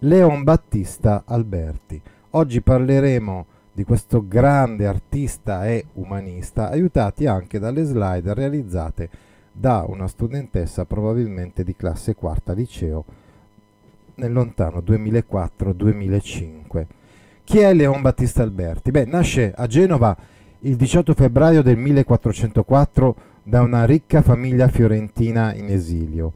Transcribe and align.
Leon 0.00 0.42
Battista 0.42 1.22
Alberti. 1.24 2.02
Oggi 2.30 2.60
parleremo 2.60 3.46
di 3.72 3.84
questo 3.84 4.26
grande 4.26 4.86
artista 4.86 5.64
e 5.66 5.86
umanista, 5.94 6.68
aiutati 6.68 7.26
anche 7.26 7.60
dalle 7.60 7.84
slide 7.84 8.34
realizzate 8.34 9.08
da 9.50 9.86
una 9.88 10.06
studentessa 10.08 10.84
probabilmente 10.84 11.64
di 11.64 11.74
classe 11.76 12.16
quarta 12.16 12.52
liceo 12.52 13.04
nel 14.16 14.32
lontano 14.32 14.80
2004-2005. 14.80 16.86
Chi 17.44 17.60
è 17.60 17.72
Leon 17.72 18.02
Battista 18.02 18.42
Alberti? 18.42 18.90
Beh, 18.90 19.06
nasce 19.06 19.54
a 19.56 19.66
Genova 19.66 20.14
il 20.60 20.76
18 20.76 21.14
febbraio 21.14 21.62
del 21.62 21.78
1404 21.78 23.16
da 23.44 23.62
una 23.62 23.84
ricca 23.84 24.20
famiglia 24.22 24.68
fiorentina 24.68 25.54
in 25.54 25.70
esilio. 25.70 26.32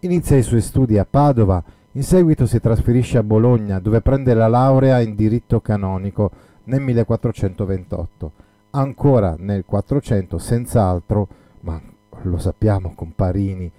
Inizia 0.00 0.36
i 0.36 0.42
suoi 0.42 0.62
studi 0.62 0.98
a 0.98 1.04
Padova, 1.04 1.62
in 1.92 2.02
seguito 2.02 2.46
si 2.46 2.58
trasferisce 2.58 3.18
a 3.18 3.22
Bologna 3.22 3.78
dove 3.78 4.00
prende 4.00 4.32
la 4.34 4.48
laurea 4.48 5.00
in 5.00 5.14
diritto 5.14 5.60
canonico 5.60 6.30
nel 6.64 6.80
1428. 6.80 8.32
Ancora 8.70 9.34
nel 9.38 9.64
400, 9.66 10.38
senz'altro, 10.38 11.28
ma 11.60 11.80
lo 12.22 12.38
sappiamo 12.38 12.94
con 12.94 13.12
Parini 13.14 13.70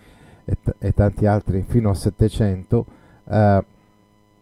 e, 0.45 0.57
t- 0.61 0.75
e 0.77 0.93
tanti 0.93 1.25
altri 1.25 1.63
fino 1.67 1.89
al 1.89 1.97
700, 1.97 2.85
eh, 3.29 3.63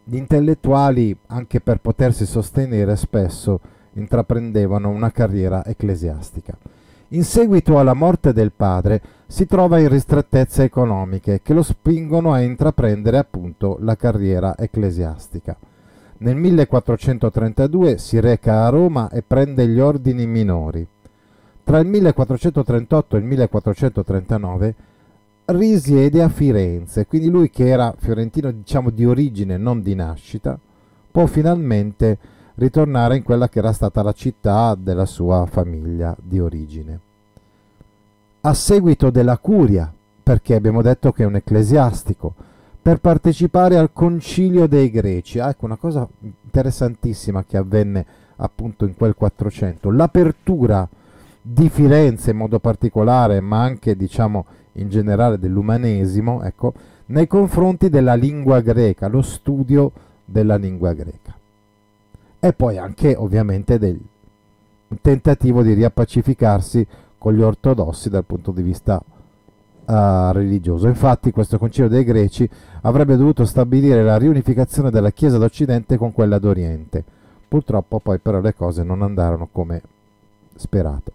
gli 0.03 0.15
intellettuali, 0.17 1.15
anche 1.27 1.61
per 1.61 1.79
potersi 1.79 2.25
sostenere, 2.25 2.95
spesso 2.97 3.59
intraprendevano 3.93 4.89
una 4.89 5.11
carriera 5.11 5.63
ecclesiastica. 5.63 6.57
In 7.13 7.25
seguito 7.25 7.77
alla 7.77 7.93
morte 7.93 8.31
del 8.31 8.53
padre 8.55 9.01
si 9.27 9.45
trova 9.45 9.79
in 9.79 9.89
ristrettezze 9.89 10.63
economiche 10.63 11.41
che 11.43 11.53
lo 11.53 11.61
spingono 11.61 12.31
a 12.31 12.39
intraprendere 12.39 13.17
appunto 13.17 13.75
la 13.81 13.97
carriera 13.97 14.57
ecclesiastica. 14.57 15.57
Nel 16.19 16.37
1432 16.37 17.97
si 17.97 18.17
reca 18.21 18.65
a 18.65 18.69
Roma 18.69 19.09
e 19.09 19.23
prende 19.23 19.67
gli 19.67 19.79
ordini 19.79 20.25
minori. 20.25 20.87
Tra 21.65 21.79
il 21.79 21.87
1438 21.87 23.15
e 23.17 23.19
il 23.19 23.25
1439 23.25 24.75
risiede 25.47 26.23
a 26.23 26.29
Firenze, 26.29 27.07
quindi 27.07 27.29
lui 27.29 27.49
che 27.49 27.67
era 27.67 27.93
fiorentino 27.97 28.51
diciamo 28.51 28.89
di 28.89 29.05
origine, 29.05 29.57
non 29.57 29.81
di 29.81 29.95
nascita, 29.95 30.57
può 31.11 31.25
finalmente 31.25 32.17
ritornare 32.55 33.17
in 33.17 33.23
quella 33.23 33.49
che 33.49 33.59
era 33.59 33.71
stata 33.71 34.01
la 34.01 34.13
città 34.13 34.75
della 34.75 35.05
sua 35.05 35.45
famiglia 35.45 36.15
di 36.21 36.39
origine. 36.39 36.99
A 38.41 38.53
seguito 38.53 39.09
della 39.09 39.37
curia, 39.37 39.91
perché 40.23 40.55
abbiamo 40.55 40.81
detto 40.81 41.11
che 41.11 41.23
è 41.23 41.25
un 41.25 41.35
ecclesiastico, 41.35 42.33
per 42.81 42.99
partecipare 42.99 43.77
al 43.77 43.91
concilio 43.93 44.67
dei 44.67 44.89
greci. 44.89 45.39
Ah, 45.39 45.49
ecco 45.49 45.65
una 45.65 45.75
cosa 45.75 46.07
interessantissima 46.43 47.43
che 47.43 47.57
avvenne 47.57 48.05
appunto 48.37 48.85
in 48.85 48.95
quel 48.95 49.13
400, 49.13 49.91
l'apertura 49.91 50.87
di 51.41 51.69
Firenze 51.69 52.31
in 52.31 52.37
modo 52.37 52.59
particolare, 52.59 53.39
ma 53.39 53.61
anche 53.61 53.95
diciamo 53.95 54.45
in 54.73 54.89
generale 54.89 55.37
dell'umanesimo, 55.37 56.41
ecco, 56.43 56.73
nei 57.07 57.27
confronti 57.27 57.89
della 57.89 58.15
lingua 58.15 58.61
greca, 58.61 59.07
lo 59.07 59.21
studio 59.21 59.91
della 60.25 60.55
lingua 60.55 60.93
greca. 60.93 61.35
E 62.43 62.53
poi 62.53 62.79
anche 62.79 63.15
ovviamente 63.15 63.77
del 63.77 63.99
tentativo 64.99 65.61
di 65.61 65.73
riappacificarsi 65.73 66.85
con 67.19 67.35
gli 67.35 67.41
ortodossi 67.41 68.09
dal 68.09 68.25
punto 68.25 68.51
di 68.51 68.63
vista 68.63 68.99
uh, 68.99 70.31
religioso. 70.31 70.87
Infatti 70.87 71.31
questo 71.31 71.59
concilio 71.59 71.87
dei 71.87 72.03
greci 72.03 72.49
avrebbe 72.81 73.15
dovuto 73.15 73.45
stabilire 73.45 74.03
la 74.03 74.17
riunificazione 74.17 74.89
della 74.89 75.11
Chiesa 75.11 75.37
d'Occidente 75.37 75.97
con 75.97 76.11
quella 76.13 76.39
d'Oriente. 76.39 77.03
Purtroppo 77.47 77.99
poi 77.99 78.17
però 78.17 78.41
le 78.41 78.55
cose 78.55 78.81
non 78.81 79.03
andarono 79.03 79.47
come 79.51 79.81
sperato. 80.55 81.11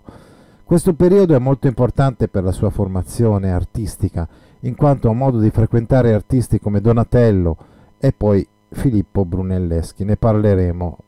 Questo 0.63 0.95
periodo 0.95 1.35
è 1.35 1.39
molto 1.39 1.67
importante 1.67 2.29
per 2.29 2.45
la 2.45 2.53
sua 2.53 2.71
formazione 2.71 3.51
artistica, 3.51 4.29
in 4.61 4.77
quanto 4.77 5.09
ha 5.09 5.13
modo 5.13 5.41
di 5.41 5.51
frequentare 5.51 6.13
artisti 6.13 6.61
come 6.61 6.81
Donatello 6.81 7.57
e 7.99 8.13
poi 8.13 8.47
Filippo 8.69 9.25
Brunelleschi, 9.25 10.05
ne 10.05 10.17
parleremo 10.17 10.99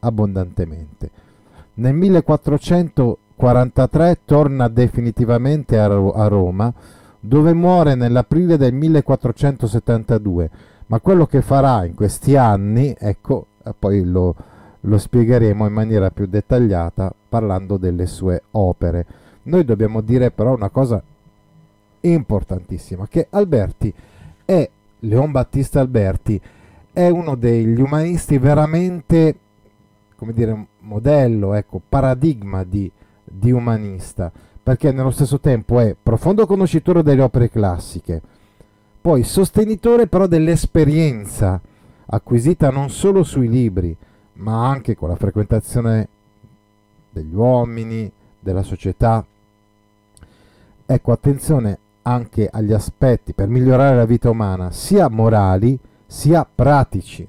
abbondantemente. 0.00 1.10
Nel 1.74 1.94
1443 1.94 4.18
torna 4.24 4.68
definitivamente 4.68 5.78
a, 5.78 5.86
Ro- 5.86 6.12
a 6.12 6.26
Roma, 6.28 6.72
dove 7.20 7.52
muore 7.52 7.94
nell'aprile 7.94 8.56
del 8.56 8.74
1472, 8.74 10.50
ma 10.86 11.00
quello 11.00 11.26
che 11.26 11.42
farà 11.42 11.84
in 11.84 11.94
questi 11.94 12.36
anni, 12.36 12.94
ecco, 12.98 13.46
poi 13.78 14.04
lo, 14.04 14.34
lo 14.80 14.98
spiegheremo 14.98 15.66
in 15.66 15.72
maniera 15.72 16.10
più 16.10 16.26
dettagliata 16.26 17.12
parlando 17.28 17.76
delle 17.76 18.06
sue 18.06 18.42
opere. 18.52 19.06
Noi 19.44 19.64
dobbiamo 19.64 20.00
dire 20.00 20.30
però 20.30 20.54
una 20.54 20.70
cosa 20.70 21.02
importantissima, 22.00 23.06
che 23.08 23.26
Alberti 23.30 23.92
è, 24.44 24.68
Leon 25.00 25.30
Battista 25.30 25.80
Alberti, 25.80 26.40
è 26.92 27.08
uno 27.08 27.34
degli 27.34 27.80
umanisti 27.80 28.38
veramente, 28.38 29.36
come 30.18 30.32
dire, 30.32 30.66
modello, 30.80 31.54
ecco, 31.54 31.80
paradigma 31.88 32.64
di, 32.64 32.90
di 33.22 33.52
umanista, 33.52 34.32
perché 34.60 34.90
nello 34.90 35.12
stesso 35.12 35.38
tempo 35.38 35.78
è 35.78 35.94
profondo 36.00 36.44
conoscitore 36.44 37.04
delle 37.04 37.22
opere 37.22 37.48
classiche, 37.48 38.20
poi 39.00 39.22
sostenitore 39.22 40.08
però 40.08 40.26
dell'esperienza 40.26 41.60
acquisita 42.06 42.70
non 42.70 42.90
solo 42.90 43.22
sui 43.22 43.48
libri, 43.48 43.96
ma 44.34 44.68
anche 44.68 44.96
con 44.96 45.08
la 45.08 45.14
frequentazione 45.14 46.08
degli 47.10 47.32
uomini, 47.32 48.10
della 48.40 48.64
società. 48.64 49.24
Ecco, 50.84 51.12
attenzione 51.12 51.78
anche 52.02 52.48
agli 52.50 52.72
aspetti 52.72 53.34
per 53.34 53.46
migliorare 53.46 53.94
la 53.94 54.04
vita 54.04 54.30
umana, 54.30 54.72
sia 54.72 55.08
morali 55.08 55.78
sia 56.06 56.44
pratici. 56.52 57.26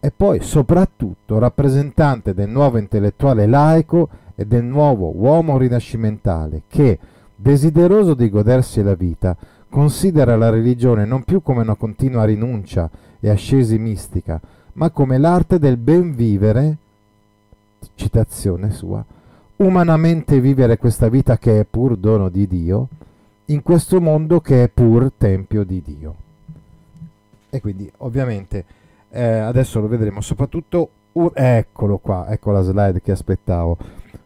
E 0.00 0.12
poi 0.12 0.40
soprattutto 0.40 1.38
rappresentante 1.38 2.32
del 2.32 2.48
nuovo 2.48 2.78
intellettuale 2.78 3.46
laico 3.46 4.08
e 4.36 4.46
del 4.46 4.62
nuovo 4.62 5.12
uomo 5.14 5.58
rinascimentale 5.58 6.62
che, 6.68 6.98
desideroso 7.34 8.14
di 8.14 8.30
godersi 8.30 8.82
la 8.82 8.94
vita, 8.94 9.36
considera 9.68 10.36
la 10.36 10.50
religione 10.50 11.04
non 11.04 11.24
più 11.24 11.42
come 11.42 11.62
una 11.62 11.74
continua 11.74 12.24
rinuncia 12.24 12.88
e 13.20 13.28
ascesi 13.28 13.78
mistica, 13.78 14.40
ma 14.74 14.90
come 14.90 15.18
l'arte 15.18 15.58
del 15.58 15.76
ben 15.76 16.14
vivere, 16.14 16.76
citazione 17.96 18.70
sua, 18.70 19.04
umanamente 19.56 20.40
vivere 20.40 20.78
questa 20.78 21.08
vita 21.08 21.36
che 21.36 21.60
è 21.60 21.64
pur 21.64 21.96
dono 21.96 22.28
di 22.28 22.46
Dio, 22.46 22.88
in 23.46 23.62
questo 23.62 24.00
mondo 24.00 24.40
che 24.40 24.62
è 24.62 24.68
pur 24.68 25.10
tempio 25.16 25.64
di 25.64 25.82
Dio. 25.84 26.14
E 27.50 27.60
quindi 27.60 27.90
ovviamente 27.98 28.64
eh, 29.10 29.22
adesso 29.22 29.80
lo 29.80 29.88
vedremo, 29.88 30.20
soprattutto, 30.20 30.90
un, 31.12 31.30
eccolo 31.34 31.98
qua, 31.98 32.28
ecco 32.28 32.50
la 32.50 32.62
slide 32.62 33.00
che 33.00 33.12
aspettavo, 33.12 33.76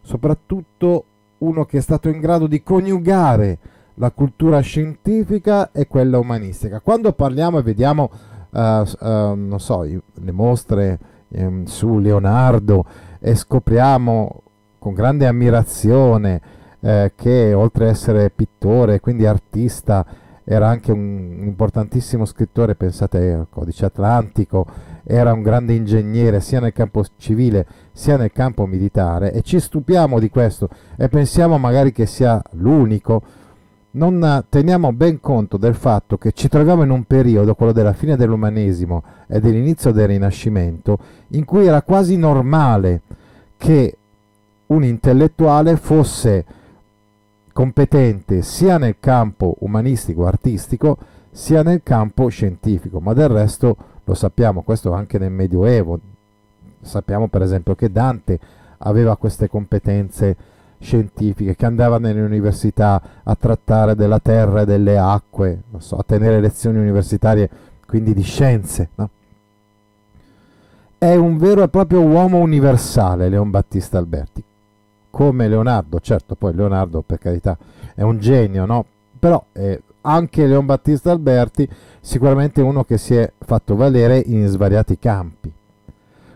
soprattutto 0.01 1.05
uno 1.39 1.65
che 1.65 1.79
è 1.79 1.81
stato 1.81 2.09
in 2.09 2.21
grado 2.21 2.47
di 2.47 2.63
coniugare 2.63 3.59
la 3.95 4.11
cultura 4.11 4.61
scientifica 4.61 5.71
e 5.73 5.87
quella 5.87 6.19
umanistica. 6.19 6.81
Quando 6.81 7.13
parliamo 7.13 7.59
e 7.59 7.63
vediamo 7.63 8.11
uh, 8.51 8.59
uh, 8.59 9.35
non 9.35 9.59
so, 9.59 9.83
le 9.83 10.33
mostre 10.33 10.99
um, 11.29 11.65
su 11.65 11.99
Leonardo 11.99 12.85
e 13.19 13.35
scopriamo 13.35 14.43
con 14.79 14.95
grande 14.95 15.27
ammirazione 15.27 16.41
eh, 16.81 17.13
che 17.15 17.55
oltre 17.55 17.85
ad 17.85 17.91
essere 17.91 18.31
pittore, 18.31 18.99
quindi 18.99 19.27
artista, 19.27 20.05
era 20.53 20.69
anche 20.69 20.93
un 20.93 21.41
importantissimo 21.45 22.25
scrittore, 22.25 22.75
pensate 22.75 23.33
al 23.33 23.47
codice 23.49 23.87
atlantico, 23.87 24.67
era 25.05 25.33
un 25.33 25.43
grande 25.43 25.73
ingegnere 25.75 26.41
sia 26.41 26.61
nel 26.61 26.73
campo 26.73 27.05
civile 27.17 27.67
sia 27.93 28.17
nel 28.17 28.33
campo 28.33 28.67
militare 28.67 29.33
e 29.33 29.43
ci 29.43 29.59
stupiamo 29.59 30.21
di 30.21 30.31
questo 30.31 30.69
e 30.97 31.09
pensiamo 31.09 31.59
magari 31.59 31.93
che 31.93 32.07
sia 32.07 32.41
l'unico, 32.53 33.23
non 33.93 34.45
teniamo 34.49 34.93
ben 34.93 35.21
conto 35.21 35.57
del 35.57 35.75
fatto 35.75 36.17
che 36.17 36.33
ci 36.33 36.49
troviamo 36.49 36.83
in 36.83 36.91
un 36.91 37.05
periodo, 37.05 37.55
quello 37.55 37.73
della 37.73 37.93
fine 37.93 38.17
dell'umanesimo 38.17 39.03
e 39.27 39.41
dell'inizio 39.41 39.91
del 39.93 40.09
Rinascimento, 40.09 40.99
in 41.29 41.45
cui 41.45 41.67
era 41.67 41.83
quasi 41.83 42.17
normale 42.17 43.03
che 43.57 43.97
un 44.67 44.85
intellettuale 44.85 45.77
fosse 45.77 46.45
competente 47.53 48.43
sia 48.43 48.79
nel 48.79 48.97
campo 48.99 49.57
umanistico 49.61 50.27
artistico 50.27 50.97
sia 51.31 51.63
nel 51.63 51.83
campo 51.83 52.29
scientifico, 52.29 53.01
ma 53.01 53.15
del 53.15 53.29
resto 53.29 53.77
lo 54.05 54.15
sappiamo, 54.15 54.63
questo 54.63 54.93
anche 54.93 55.19
nel 55.19 55.31
Medioevo. 55.31 55.99
Sappiamo 56.81 57.29
per 57.29 57.43
esempio 57.43 57.75
che 57.75 57.91
Dante 57.91 58.39
aveva 58.79 59.17
queste 59.17 59.49
competenze 59.49 60.37
scientifiche, 60.79 61.55
che 61.55 61.67
andava 61.67 61.99
nelle 61.99 62.21
università 62.21 63.01
a 63.23 63.35
trattare 63.35 63.95
della 63.95 64.19
terra 64.19 64.63
e 64.63 64.65
delle 64.67 64.99
acque, 64.99 65.63
so, 65.79 65.97
a 65.97 66.05
tenere 66.05 66.41
lezioni 66.41 66.79
universitarie, 66.79 67.49
quindi 67.87 68.13
di 68.13 68.23
scienze. 68.23 68.91
No? 68.97 69.09
È 70.99 71.15
un 71.15 71.39
vero 71.39 71.63
e 71.63 71.69
proprio 71.69 72.01
uomo 72.03 72.39
universale 72.39 73.29
Leon 73.29 73.51
Battista 73.51 73.99
Alberti, 73.99 74.43
come 75.13 75.47
Leonardo, 75.47 76.01
certo 76.01 76.37
poi 76.37 76.55
Leonardo 76.55 77.03
per 77.03 77.19
carità 77.19 77.57
è 77.95 78.01
un 78.01 78.19
genio, 78.19 78.65
no? 78.65 78.87
però 79.19 79.45
eh, 79.53 79.83
anche 80.01 80.47
Leon 80.47 80.65
Battista 80.65 81.11
Alberti 81.11 81.69
sicuramente 82.01 82.63
uno 82.63 82.83
che 82.83 82.97
si 82.97 83.15
è 83.15 83.31
fatto 83.39 83.77
valere 83.77 84.19
in 84.19 84.47
svariati 84.49 84.99
campi. 84.99 85.53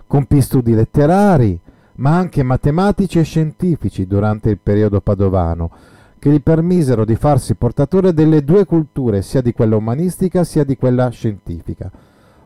Compì 0.06 0.40
studi 0.43 0.75
letterari, 0.75 1.58
ma 1.94 2.17
anche 2.17 2.43
matematici 2.43 3.19
e 3.19 3.23
scientifici 3.23 4.06
durante 4.06 4.50
il 4.50 4.58
periodo 4.58 5.00
padovano, 5.00 5.70
che 6.19 6.31
gli 6.31 6.40
permisero 6.40 7.06
di 7.06 7.17
farsi 7.17 7.55
portatore 7.55 8.12
delle 8.12 8.44
due 8.44 8.67
culture, 8.67 9.22
sia 9.22 9.40
di 9.40 9.52
quella 9.52 9.76
umanistica 9.76 10.44
sia 10.44 10.64
di 10.64 10.76
quella 10.76 11.08
scientifica. 11.08 11.90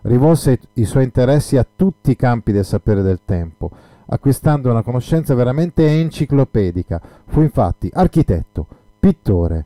Rivolse 0.03 0.61
i 0.75 0.85
suoi 0.85 1.05
interessi 1.05 1.57
a 1.57 1.67
tutti 1.77 2.13
i 2.13 2.17
campi 2.17 2.53
del 2.53 2.65
sapere 2.65 3.03
del 3.03 3.21
tempo, 3.25 3.71
acquistando 4.13 4.71
una 4.71 4.83
conoscenza 4.83 5.35
veramente 5.35 5.87
enciclopedica. 5.87 7.01
Fu 7.27 7.41
infatti 7.41 7.91
architetto, 7.93 8.67
pittore, 8.99 9.65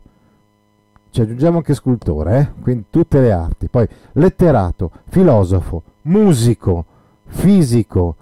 ci 1.11 1.21
aggiungiamo 1.21 1.59
anche 1.59 1.75
scultore, 1.75 2.39
eh? 2.39 2.61
quindi 2.61 2.87
tutte 2.91 3.21
le 3.21 3.33
arti, 3.33 3.69
poi 3.69 3.87
letterato, 4.13 4.91
filosofo, 5.09 5.83
musico, 6.03 6.85
fisico, 7.27 8.17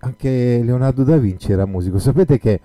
anche 0.00 0.60
Leonardo 0.62 1.04
da 1.04 1.16
Vinci 1.16 1.52
era 1.52 1.64
musico. 1.64 1.98
Sapete 1.98 2.38
che 2.38 2.60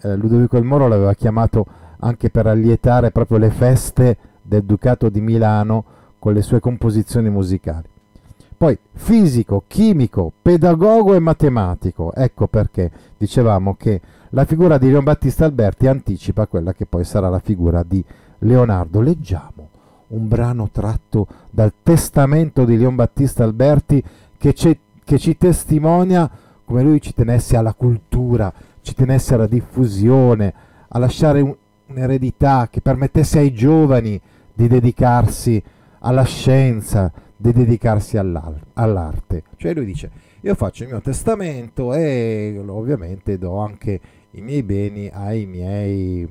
eh, 0.00 0.16
Ludovico 0.16 0.56
il 0.56 0.64
Moro 0.64 0.88
l'aveva 0.88 1.14
chiamato 1.14 1.64
anche 2.00 2.28
per 2.28 2.46
allietare 2.46 3.10
proprio 3.10 3.38
le 3.38 3.50
feste 3.50 4.16
del 4.42 4.64
Ducato 4.64 5.08
di 5.08 5.20
Milano 5.20 5.84
con 6.18 6.34
le 6.34 6.42
sue 6.42 6.60
composizioni 6.60 7.30
musicali. 7.30 7.92
Poi 8.64 8.78
fisico, 8.94 9.64
chimico, 9.66 10.32
pedagogo 10.40 11.12
e 11.12 11.18
matematico. 11.18 12.14
Ecco 12.14 12.46
perché 12.46 12.90
dicevamo 13.18 13.74
che 13.74 14.00
la 14.30 14.46
figura 14.46 14.78
di 14.78 14.88
Leon 14.88 15.04
Battista 15.04 15.44
Alberti 15.44 15.86
anticipa 15.86 16.46
quella 16.46 16.72
che 16.72 16.86
poi 16.86 17.04
sarà 17.04 17.28
la 17.28 17.40
figura 17.40 17.82
di 17.82 18.02
Leonardo. 18.38 19.02
Leggiamo 19.02 19.68
un 20.06 20.28
brano 20.28 20.70
tratto 20.72 21.26
dal 21.50 21.74
testamento 21.82 22.64
di 22.64 22.78
Leon 22.78 22.94
Battista 22.94 23.44
Alberti 23.44 24.02
che, 24.38 24.54
che 24.54 25.18
ci 25.18 25.36
testimonia 25.36 26.30
come 26.64 26.82
lui 26.82 27.02
ci 27.02 27.12
tenesse 27.12 27.58
alla 27.58 27.74
cultura, 27.74 28.50
ci 28.80 28.94
tenesse 28.94 29.34
alla 29.34 29.46
diffusione, 29.46 30.54
a 30.88 30.98
lasciare 30.98 31.42
un, 31.42 31.54
un'eredità 31.88 32.68
che 32.70 32.80
permettesse 32.80 33.40
ai 33.40 33.52
giovani 33.52 34.18
di 34.54 34.68
dedicarsi 34.68 35.62
alla 35.98 36.24
scienza, 36.24 37.12
di 37.44 37.52
dedicarsi 37.52 38.16
all'arte. 38.16 39.42
Cioè 39.56 39.74
lui 39.74 39.84
dice, 39.84 40.10
io 40.40 40.54
faccio 40.54 40.84
il 40.84 40.88
mio 40.88 41.02
testamento 41.02 41.92
e 41.92 42.58
ovviamente 42.66 43.36
do 43.36 43.58
anche 43.58 44.00
i 44.30 44.40
miei 44.40 44.62
beni 44.62 45.10
ai 45.12 45.44
miei 45.44 46.26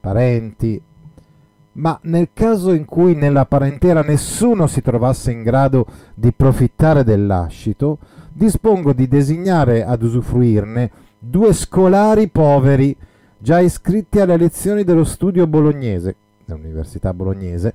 parenti, 0.00 0.80
ma 1.72 1.98
nel 2.04 2.30
caso 2.32 2.72
in 2.72 2.86
cui 2.86 3.14
nella 3.14 3.44
parentela 3.44 4.00
nessuno 4.00 4.66
si 4.66 4.80
trovasse 4.80 5.32
in 5.32 5.42
grado 5.42 5.86
di 6.14 6.32
profittare 6.32 7.04
del 7.04 7.26
lascito, 7.26 7.98
dispongo 8.32 8.94
di 8.94 9.06
designare 9.06 9.84
ad 9.84 10.02
usufruirne 10.02 10.90
due 11.18 11.52
scolari 11.52 12.28
poveri 12.28 12.96
già 13.36 13.60
iscritti 13.60 14.18
alle 14.18 14.38
lezioni 14.38 14.82
dello 14.82 15.04
studio 15.04 15.46
bolognese, 15.46 16.16
dell'Università 16.46 17.12
bolognese, 17.12 17.74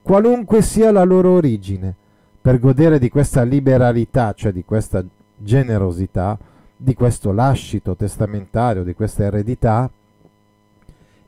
qualunque 0.00 0.62
sia 0.62 0.92
la 0.92 1.02
loro 1.02 1.32
origine, 1.32 1.96
per 2.40 2.58
godere 2.58 2.98
di 2.98 3.08
questa 3.08 3.42
liberalità, 3.42 4.32
cioè 4.32 4.52
di 4.52 4.64
questa 4.64 5.04
generosità, 5.36 6.38
di 6.76 6.94
questo 6.94 7.32
lascito 7.32 7.94
testamentario, 7.94 8.82
di 8.82 8.94
questa 8.94 9.24
eredità, 9.24 9.90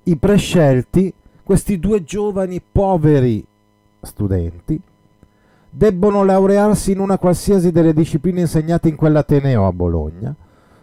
i 0.04 0.16
prescelti, 0.16 1.12
questi 1.42 1.78
due 1.78 2.02
giovani 2.02 2.60
poveri 2.60 3.44
studenti, 4.00 4.80
debbono 5.68 6.24
laurearsi 6.24 6.92
in 6.92 7.00
una 7.00 7.18
qualsiasi 7.18 7.70
delle 7.70 7.92
discipline 7.92 8.40
insegnate 8.40 8.88
in 8.88 8.96
quell'Ateneo 8.96 9.66
a 9.66 9.72
Bologna, 9.72 10.34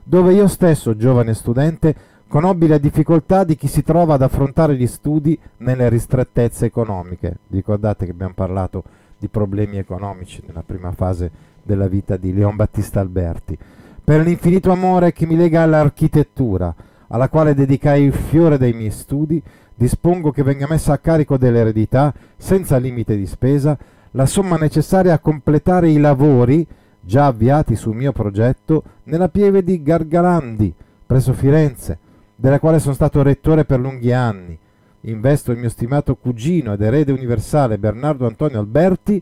dove 0.04 0.34
io 0.34 0.48
stesso, 0.48 0.96
giovane 0.96 1.34
studente, 1.34 1.96
conobbi 2.28 2.68
le 2.68 2.80
difficoltà 2.80 3.44
di 3.44 3.56
chi 3.56 3.68
si 3.68 3.84
trova 3.84 4.14
ad 4.14 4.22
affrontare 4.22 4.76
gli 4.76 4.88
studi 4.88 5.38
nelle 5.58 5.90
ristrettezze 5.90 6.66
economiche. 6.66 7.38
Ricordate 7.50 8.06
che 8.06 8.12
abbiamo 8.12 8.34
parlato 8.36 8.84
di 9.20 9.28
problemi 9.28 9.78
economici 9.78 10.42
nella 10.48 10.64
prima 10.66 10.92
fase 10.94 11.30
della 11.62 11.88
vita 11.88 12.18
di 12.18 12.34
Leon 12.34 12.56
Battista 12.56 13.00
Alberti. 13.02 13.58
Per 14.04 14.22
l'infinito 14.22 14.72
amore 14.72 15.12
che 15.12 15.28
mi 15.28 15.36
lega 15.36 15.62
all'architettura, 15.62 16.74
alla 17.10 17.30
quale 17.30 17.54
dedicai 17.54 18.04
il 18.04 18.14
fiore 18.14 18.58
dei 18.58 18.74
miei 18.74 18.92
studi, 18.92 19.42
dispongo 19.76 20.32
che 20.32 20.42
venga 20.44 20.68
messa 20.68 20.94
a 20.94 20.98
carico 20.98 21.38
dell'eredità, 21.38 22.14
senza 22.38 22.78
limite 22.78 23.16
di 23.16 23.28
spesa, 23.28 23.78
la 24.12 24.26
somma 24.26 24.58
necessaria 24.58 25.14
a 25.14 25.20
completare 25.20 25.90
i 25.90 26.00
lavori 26.00 26.66
già 27.00 27.28
avviati 27.28 27.76
sul 27.76 27.96
mio 27.96 28.12
progetto 28.12 28.84
nella 29.04 29.30
pieve 29.30 29.64
di 29.64 29.82
Gargalandi, 29.84 30.74
presso 31.06 31.34
Firenze, 31.34 31.98
della 32.36 32.60
quale 32.60 32.80
sono 32.80 32.94
stato 32.94 33.22
rettore 33.22 33.66
per 33.66 33.80
lunghi 33.80 34.12
anni. 34.12 34.58
Investo 35.02 35.52
il 35.52 35.58
mio 35.58 35.70
stimato 35.70 36.16
cugino 36.16 36.74
ed 36.74 36.82
erede 36.82 37.12
universale 37.12 37.78
Bernardo 37.78 38.28
Antonio 38.28 38.60
Alberti 38.60 39.22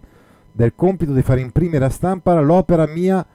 del 0.51 0.73
compito 0.75 1.13
di 1.13 1.21
far 1.21 1.37
imprimere 1.37 1.85
a 1.85 1.89
stampa 1.89 2.39
l'opera 2.39 2.87
mia 2.87 3.25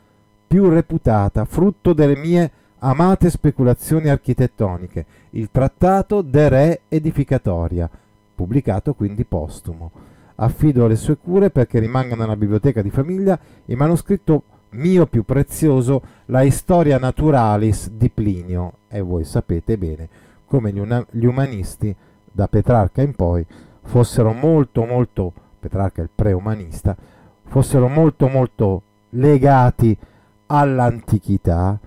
più 0.47 0.69
reputata, 0.69 1.45
frutto 1.45 1.93
delle 1.93 2.17
mie 2.17 2.51
amate 2.79 3.31
speculazioni 3.31 4.09
architettoniche, 4.09 5.07
il 5.31 5.51
Trattato 5.51 6.21
de 6.21 6.49
Re 6.49 6.81
Edificatoria, 6.89 7.89
pubblicato 8.35 8.95
quindi 8.95 9.25
postumo 9.25 9.93
affido 10.37 10.87
le 10.87 10.97
sue 10.97 11.17
cure 11.17 11.51
perché 11.51 11.79
rimanga 11.79 12.17
nella 12.17 12.37
biblioteca 12.37 12.83
di 12.83 12.91
famiglia 12.91 13.39
il 13.67 13.77
manoscritto 13.77 14.43
mio 14.71 15.07
più 15.07 15.25
prezioso, 15.25 16.03
la 16.27 16.43
Historia 16.43 16.99
Naturalis 16.99 17.91
di 17.91 18.09
Plinio. 18.11 18.75
E 18.89 19.01
voi 19.01 19.25
sapete 19.25 19.77
bene 19.77 20.09
come 20.47 20.73
gli, 20.73 21.25
umanisti 21.25 21.95
da 22.33 22.49
Petrarca 22.49 23.03
in 23.03 23.15
poi 23.15 23.45
fossero 23.83 24.33
molto 24.33 24.85
molto, 24.85 25.33
Petrarca 25.61 26.01
è 26.01 26.05
il 26.05 26.11
preumanista, 26.15 26.97
fossero 27.45 27.89
molto 27.89 28.29
molto 28.29 28.83
legati 29.11 29.97
all'antichità, 30.47 31.79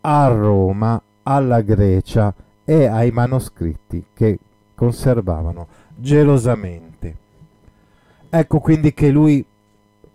a 0.00 0.26
Roma, 0.28 1.00
alla 1.22 1.62
Grecia 1.62 2.34
e 2.64 2.86
ai 2.86 3.10
manoscritti 3.10 4.04
che 4.12 4.38
conservavano 4.74 5.66
gelosamente. 5.96 7.16
Ecco 8.28 8.58
quindi 8.58 8.92
che 8.92 9.10
lui 9.10 9.44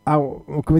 ha, 0.03 0.22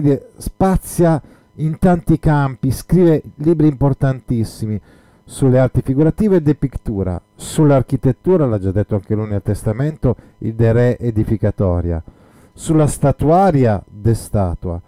dire, 0.00 0.30
spazia 0.36 1.20
in 1.54 1.78
tanti 1.78 2.18
campi, 2.18 2.70
scrive 2.70 3.22
libri 3.36 3.66
importantissimi 3.66 4.80
sulle 5.30 5.60
arti 5.60 5.80
figurative 5.80 6.36
e 6.36 6.42
de 6.42 6.56
pictura, 6.56 7.22
sull'architettura, 7.36 8.46
l'ha 8.46 8.58
già 8.58 8.72
detto 8.72 8.96
anche 8.96 9.14
lui 9.14 9.28
nel 9.28 9.42
testamento, 9.42 10.16
il 10.38 10.54
De 10.54 10.72
Re 10.72 10.98
Edificatoria, 10.98 12.02
sulla 12.52 12.88
statuaria 12.88 13.80
de 13.86 14.12
statua, 14.14 14.82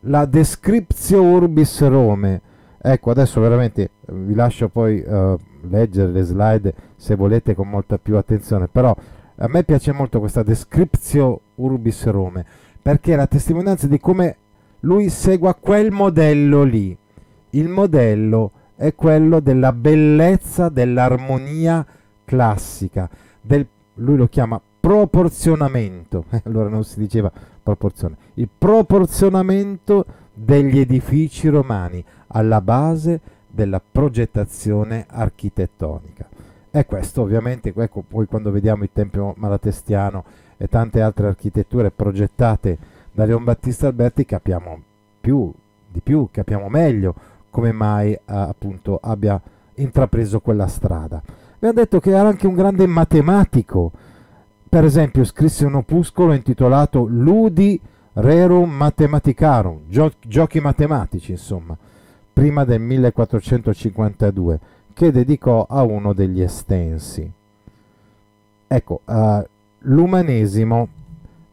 la 0.00 0.24
Descriptio 0.24 1.20
Urbis 1.20 1.86
Rome. 1.86 2.40
Ecco, 2.80 3.10
adesso 3.10 3.42
veramente 3.42 3.82
eh, 3.82 3.90
vi 4.06 4.34
lascio 4.34 4.70
poi 4.70 5.04
uh, 5.06 5.38
leggere 5.68 6.10
le 6.10 6.22
slide 6.22 6.74
se 6.96 7.14
volete 7.14 7.54
con 7.54 7.68
molta 7.68 7.98
più 7.98 8.16
attenzione, 8.16 8.68
però 8.68 8.96
a 9.36 9.48
me 9.48 9.64
piace 9.64 9.92
molto 9.92 10.18
questa 10.18 10.42
Descriptio 10.42 11.40
Urbis 11.56 12.06
Rome, 12.06 12.42
perché 12.80 13.12
è 13.12 13.16
la 13.16 13.26
testimonianza 13.26 13.86
di 13.86 14.00
come 14.00 14.36
lui 14.80 15.10
segua 15.10 15.52
quel 15.52 15.90
modello 15.90 16.62
lì. 16.62 16.96
Il 17.50 17.68
modello 17.68 18.50
è 18.76 18.94
quello 18.94 19.40
della 19.40 19.72
bellezza, 19.72 20.68
dell'armonia 20.68 21.84
classica, 22.24 23.08
del, 23.40 23.66
lui 23.94 24.16
lo 24.16 24.26
chiama 24.28 24.60
proporzionamento, 24.80 26.24
allora 26.44 26.68
non 26.68 26.84
si 26.84 26.98
diceva 26.98 27.30
proporzione, 27.62 28.16
il 28.34 28.48
proporzionamento 28.56 30.04
degli 30.34 30.78
edifici 30.78 31.48
romani 31.48 32.04
alla 32.28 32.60
base 32.60 33.20
della 33.48 33.80
progettazione 33.80 35.06
architettonica. 35.08 36.28
E 36.70 36.86
questo 36.86 37.22
ovviamente, 37.22 37.72
ecco, 37.74 38.02
poi 38.06 38.26
quando 38.26 38.50
vediamo 38.50 38.82
il 38.82 38.90
Tempio 38.92 39.32
Malatestiano 39.36 40.24
e 40.56 40.66
tante 40.66 41.00
altre 41.00 41.28
architetture 41.28 41.92
progettate 41.92 42.78
da 43.12 43.24
Leon 43.24 43.44
Battista 43.44 43.86
Alberti 43.86 44.24
capiamo 44.24 44.82
più, 45.20 45.52
di 45.88 46.00
più, 46.00 46.28
capiamo 46.32 46.68
meglio 46.68 47.14
come 47.54 47.70
mai 47.70 48.10
eh, 48.10 48.20
appunto 48.26 48.98
abbia 49.00 49.40
intrapreso 49.74 50.40
quella 50.40 50.66
strada. 50.66 51.22
Ha 51.60 51.72
detto 51.72 52.00
che 52.00 52.10
era 52.10 52.26
anche 52.26 52.48
un 52.48 52.54
grande 52.54 52.84
matematico, 52.88 53.92
per 54.68 54.82
esempio 54.82 55.22
scrisse 55.22 55.64
un 55.64 55.76
opuscolo 55.76 56.32
intitolato 56.32 57.04
Ludi 57.04 57.80
Rerum 58.14 58.72
Mathematicarum, 58.72 59.82
gio- 59.86 60.14
giochi 60.26 60.58
matematici 60.58 61.30
insomma, 61.30 61.78
prima 62.32 62.64
del 62.64 62.80
1452, 62.80 64.58
che 64.92 65.12
dedicò 65.12 65.64
a 65.70 65.82
uno 65.82 66.12
degli 66.12 66.42
estensi. 66.42 67.30
Ecco, 68.66 69.00
uh, 69.04 69.44
l'umanesimo, 69.78 70.88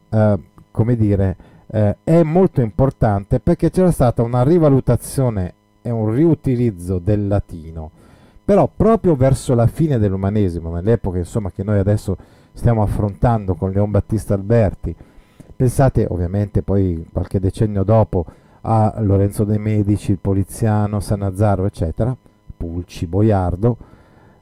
uh, 0.08 0.40
come 0.72 0.96
dire, 0.96 1.36
uh, 1.66 1.94
è 2.02 2.22
molto 2.24 2.60
importante 2.60 3.38
perché 3.38 3.70
c'era 3.70 3.92
stata 3.92 4.22
una 4.22 4.42
rivalutazione 4.42 5.54
e 5.82 5.90
un 5.90 6.10
riutilizzo 6.10 6.98
del 6.98 7.26
latino, 7.26 7.90
però 8.44 8.68
proprio 8.74 9.14
verso 9.14 9.54
la 9.54 9.66
fine 9.66 9.98
dell'umanesimo, 9.98 10.72
nell'epoca 10.72 11.18
insomma 11.18 11.50
che 11.50 11.62
noi 11.62 11.78
adesso 11.78 12.16
stiamo 12.52 12.82
affrontando 12.82 13.54
con 13.54 13.70
Leon 13.70 13.90
Battista 13.90 14.34
Alberti, 14.34 14.94
pensate 15.54 16.06
ovviamente 16.08 16.62
poi 16.62 17.06
qualche 17.12 17.40
decennio 17.40 17.82
dopo 17.82 18.24
a 18.62 18.94
Lorenzo 18.98 19.44
de' 19.44 19.58
Medici, 19.58 20.12
il 20.12 20.18
Poliziano, 20.18 21.00
Sanazzaro, 21.00 21.66
eccetera, 21.66 22.14
Pulci, 22.56 23.06
Boiardo, 23.06 23.76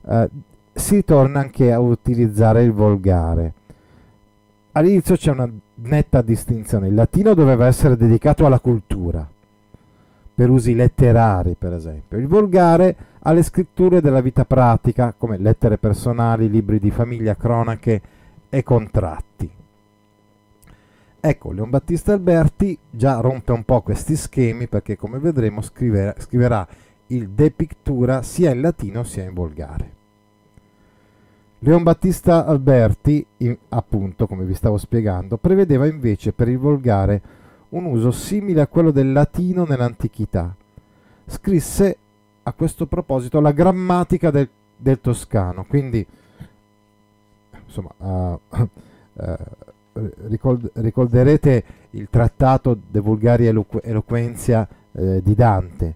eh, 0.06 0.28
si 0.72 1.04
torna 1.04 1.40
anche 1.40 1.72
a 1.72 1.78
utilizzare 1.78 2.62
il 2.62 2.72
volgare. 2.72 3.54
All'inizio 4.72 5.16
c'è 5.16 5.30
una 5.30 5.50
netta 5.74 6.22
distinzione, 6.22 6.88
il 6.88 6.94
latino 6.94 7.34
doveva 7.34 7.66
essere 7.66 7.96
dedicato 7.96 8.46
alla 8.46 8.60
cultura, 8.60 9.26
per 10.40 10.48
usi 10.48 10.74
letterari 10.74 11.54
per 11.54 11.74
esempio, 11.74 12.16
il 12.16 12.26
volgare 12.26 12.96
alle 13.24 13.42
scritture 13.42 14.00
della 14.00 14.22
vita 14.22 14.46
pratica, 14.46 15.12
come 15.14 15.36
lettere 15.36 15.76
personali, 15.76 16.48
libri 16.48 16.78
di 16.78 16.90
famiglia, 16.90 17.36
cronache 17.36 18.00
e 18.48 18.62
contratti. 18.62 19.50
Ecco, 21.20 21.52
Leon 21.52 21.68
Battista 21.68 22.14
Alberti 22.14 22.78
già 22.88 23.20
rompe 23.20 23.52
un 23.52 23.64
po' 23.64 23.82
questi 23.82 24.16
schemi 24.16 24.66
perché 24.66 24.96
come 24.96 25.18
vedremo 25.18 25.60
scriverà, 25.60 26.14
scriverà 26.16 26.66
il 27.08 27.28
De 27.28 27.50
Pictura 27.50 28.22
sia 28.22 28.50
in 28.50 28.62
latino 28.62 29.02
sia 29.04 29.24
in 29.24 29.34
volgare. 29.34 29.92
Leon 31.58 31.82
Battista 31.82 32.46
Alberti, 32.46 33.26
appunto, 33.68 34.26
come 34.26 34.46
vi 34.46 34.54
stavo 34.54 34.78
spiegando, 34.78 35.36
prevedeva 35.36 35.86
invece 35.86 36.32
per 36.32 36.48
il 36.48 36.56
volgare 36.56 37.20
un 37.70 37.84
uso 37.84 38.10
simile 38.10 38.60
a 38.60 38.66
quello 38.66 38.90
del 38.90 39.12
latino 39.12 39.64
nell'antichità. 39.64 40.54
Scrisse 41.26 41.96
a 42.42 42.52
questo 42.52 42.86
proposito 42.86 43.40
la 43.40 43.52
grammatica 43.52 44.30
del, 44.30 44.48
del 44.76 45.00
toscano, 45.00 45.64
quindi 45.68 46.04
insomma, 47.64 47.90
uh, 47.98 48.40
uh, 48.56 49.36
ricord- 50.28 50.70
ricorderete 50.74 51.64
il 51.90 52.08
trattato 52.10 52.76
De 52.90 53.00
Vulgari 53.00 53.46
Eloqu- 53.46 53.84
Eloquenzia 53.84 54.66
eh, 54.92 55.22
di 55.22 55.34
Dante 55.34 55.94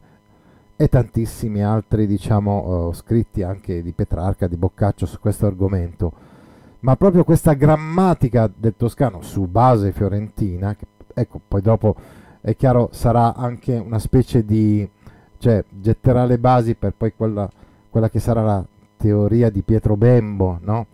e 0.76 0.88
tantissimi 0.88 1.62
altri 1.62 2.06
diciamo, 2.06 2.88
uh, 2.88 2.92
scritti 2.92 3.42
anche 3.42 3.82
di 3.82 3.92
Petrarca, 3.92 4.46
di 4.46 4.56
Boccaccio 4.56 5.06
su 5.06 5.18
questo 5.18 5.46
argomento. 5.46 6.12
Ma 6.80 6.96
proprio 6.96 7.24
questa 7.24 7.54
grammatica 7.54 8.50
del 8.54 8.74
toscano 8.76 9.22
su 9.22 9.46
base 9.46 9.92
fiorentina, 9.92 10.74
che 10.74 10.86
ecco, 11.14 11.40
poi 11.46 11.62
dopo 11.62 11.94
è 12.40 12.54
chiaro 12.56 12.90
sarà 12.92 13.34
anche 13.34 13.74
una 13.74 13.98
specie 13.98 14.44
di, 14.44 14.86
cioè 15.38 15.64
getterà 15.70 16.24
le 16.26 16.38
basi 16.38 16.74
per 16.74 16.92
poi 16.94 17.14
quella, 17.16 17.48
quella 17.88 18.10
che 18.10 18.20
sarà 18.20 18.42
la 18.42 18.64
teoria 18.96 19.48
di 19.48 19.62
Pietro 19.62 19.96
Bembo, 19.96 20.58
no? 20.62 20.86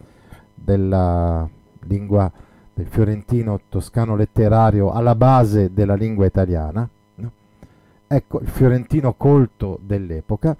della 0.54 1.48
lingua 1.86 2.30
del 2.72 2.86
fiorentino 2.86 3.60
toscano 3.68 4.14
letterario 4.14 4.92
alla 4.92 5.14
base 5.14 5.72
della 5.72 5.94
lingua 5.94 6.26
italiana, 6.26 6.88
no? 7.16 7.32
ecco 8.06 8.40
il 8.40 8.48
fiorentino 8.48 9.14
colto 9.14 9.78
dell'epoca, 9.82 10.56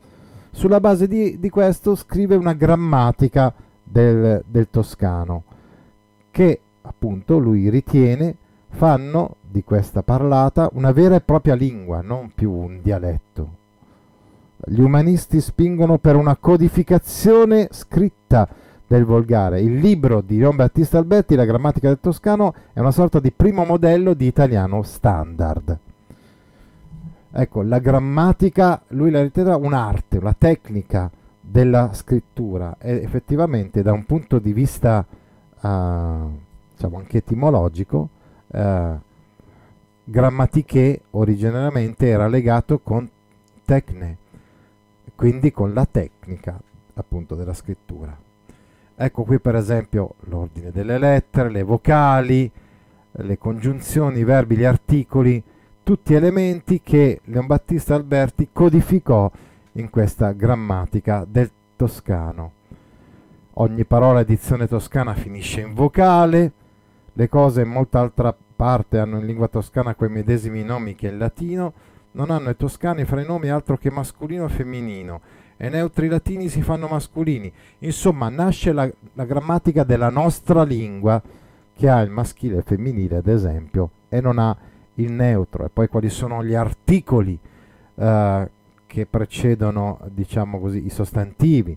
sulla 0.51 0.81
base 0.81 1.07
di, 1.07 1.39
di 1.39 1.51
questo 1.51 1.95
scrive 1.95 2.35
una 2.35 2.55
grammatica 2.55 3.53
del, 3.83 4.43
del 4.47 4.69
toscano 4.71 5.45
che 6.31 6.61
appunto 6.83 7.39
lui 7.39 7.69
ritiene 7.69 8.35
fanno 8.71 9.37
di 9.51 9.65
questa 9.65 10.03
parlata 10.03 10.71
una 10.75 10.93
vera 10.93 11.17
e 11.17 11.21
propria 11.21 11.55
lingua, 11.55 12.01
non 12.01 12.31
più 12.35 12.53
un 12.53 12.81
dialetto. 12.81 13.59
Gli 14.65 14.81
umanisti 14.81 15.41
spingono 15.41 15.99
per 15.99 16.17
una 16.17 16.37
codificazione 16.37 17.69
scritta 17.71 18.49
del 18.87 19.05
volgare. 19.05 19.61
Il 19.61 19.77
libro 19.77 20.21
di 20.21 20.39
Leon 20.39 20.57
Battista 20.57 20.99
Alberti, 20.99 21.35
La 21.35 21.45
grammatica 21.45 21.89
del 21.89 22.01
toscano, 22.01 22.55
è 22.73 22.81
una 22.81 22.91
sorta 22.91 23.21
di 23.21 23.33
primo 23.33 23.65
modello 23.65 24.15
di 24.15 24.27
italiano 24.27 24.83
standard. 24.83 25.79
Ecco, 27.33 27.63
la 27.63 27.79
grammatica, 27.79 28.83
lui 28.89 29.11
la 29.11 29.23
ritiene 29.23 29.55
un'arte, 29.55 30.19
una 30.19 30.35
tecnica 30.37 31.11
della 31.41 31.93
scrittura 31.93 32.77
e 32.79 32.97
effettivamente 32.97 33.83
da 33.83 33.93
un 33.93 34.05
punto 34.05 34.39
di 34.39 34.53
vista, 34.53 35.05
uh, 35.09 35.69
diciamo 36.73 36.99
anche 36.99 37.19
etimologico, 37.19 38.09
uh, 38.49 38.99
grammatiche 40.05 41.03
originariamente 41.11 42.09
era 42.09 42.27
legato 42.27 42.79
con 42.79 43.09
tecne, 43.65 44.17
quindi 45.15 45.53
con 45.53 45.73
la 45.73 45.87
tecnica 45.87 46.61
appunto 46.95 47.35
della 47.35 47.55
scrittura. 47.55 48.17
Ecco 48.97 49.23
qui 49.23 49.39
per 49.39 49.55
esempio 49.55 50.15
l'ordine 50.25 50.71
delle 50.71 50.99
lettere, 50.99 51.51
le 51.51 51.63
vocali, 51.63 52.51
le 53.13 53.39
congiunzioni, 53.39 54.19
i 54.19 54.25
verbi, 54.25 54.57
gli 54.57 54.65
articoli, 54.65 55.43
tutti 55.83 56.15
elementi 56.15 56.81
che 56.83 57.21
Leon 57.25 57.47
Battista 57.47 57.95
Alberti 57.95 58.51
codificò 58.53 59.31
in 59.73 59.91
questa 59.91 60.33
grammatica 60.33 61.25
del 61.27 61.51
toscano. 61.77 62.53
Ogni 63.55 63.85
parola 63.85 64.21
edizione 64.21 64.69
toscana 64.69 65.15
finisce 65.15 65.61
in 65.61 65.75
vocale, 65.75 66.53
le 67.13 67.29
cose 67.29 67.63
in 67.63 67.69
molta 67.69 68.01
altra 68.01 68.35
parte 68.61 68.99
hanno 68.99 69.19
in 69.19 69.25
lingua 69.25 69.49
toscana 69.49 69.95
quei 69.95 70.11
medesimi 70.11 70.63
nomi 70.63 70.95
che 70.95 71.09
in 71.09 71.17
latino, 71.17 71.73
non 72.11 72.31
hanno 72.31 72.51
i 72.51 72.57
toscani 72.57 73.07
fra 73.07 73.23
i 73.23 73.27
nomi 73.27 73.49
altro 73.49 73.79
che 73.79 73.91
masculino 73.91 74.45
e 74.45 74.49
femminino 74.51 75.21
e 75.57 75.71
neutri 75.71 76.09
latini 76.09 76.51
si 76.51 76.61
fanno 76.61 76.87
mascolini. 76.87 77.51
Insomma, 77.79 78.29
nasce 78.29 78.73
la, 78.73 78.87
la 79.15 79.25
grammatica 79.25 79.83
della 79.83 80.11
nostra 80.11 80.63
lingua 80.63 81.23
che 81.75 81.89
ha 81.89 82.03
il 82.03 82.11
maschile 82.11 82.57
e 82.57 82.59
il 82.59 82.65
femminile, 82.65 83.17
ad 83.17 83.29
esempio, 83.29 83.91
e 84.11 84.21
non 84.21 84.39
ha 84.39 84.55
il 84.97 85.11
neutro. 85.11 85.65
E 85.65 85.71
poi 85.71 85.89
quali 85.89 86.11
sono 86.11 86.45
gli 86.45 86.55
articoli 86.55 87.39
eh, 87.95 88.51
che 88.87 89.07
precedono, 89.07 90.01
diciamo 90.13 90.61
così, 90.61 90.85
i 90.85 90.91
sostantivi, 90.91 91.75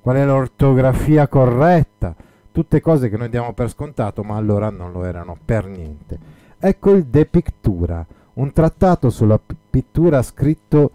qual 0.00 0.16
è 0.16 0.24
l'ortografia 0.24 1.28
corretta, 1.28 2.14
tutte 2.52 2.80
cose 2.80 3.08
che 3.08 3.16
noi 3.16 3.30
diamo 3.30 3.52
per 3.54 3.70
scontato, 3.70 4.22
ma 4.22 4.36
allora 4.36 4.70
non 4.70 4.92
lo 4.92 5.04
erano 5.04 5.36
per 5.42 5.66
niente. 5.66 6.18
Ecco 6.58 6.92
il 6.92 7.06
De 7.06 7.26
Pictura, 7.26 8.04
un 8.34 8.52
trattato 8.52 9.10
sulla 9.10 9.40
pittura 9.70 10.22
scritto 10.22 10.90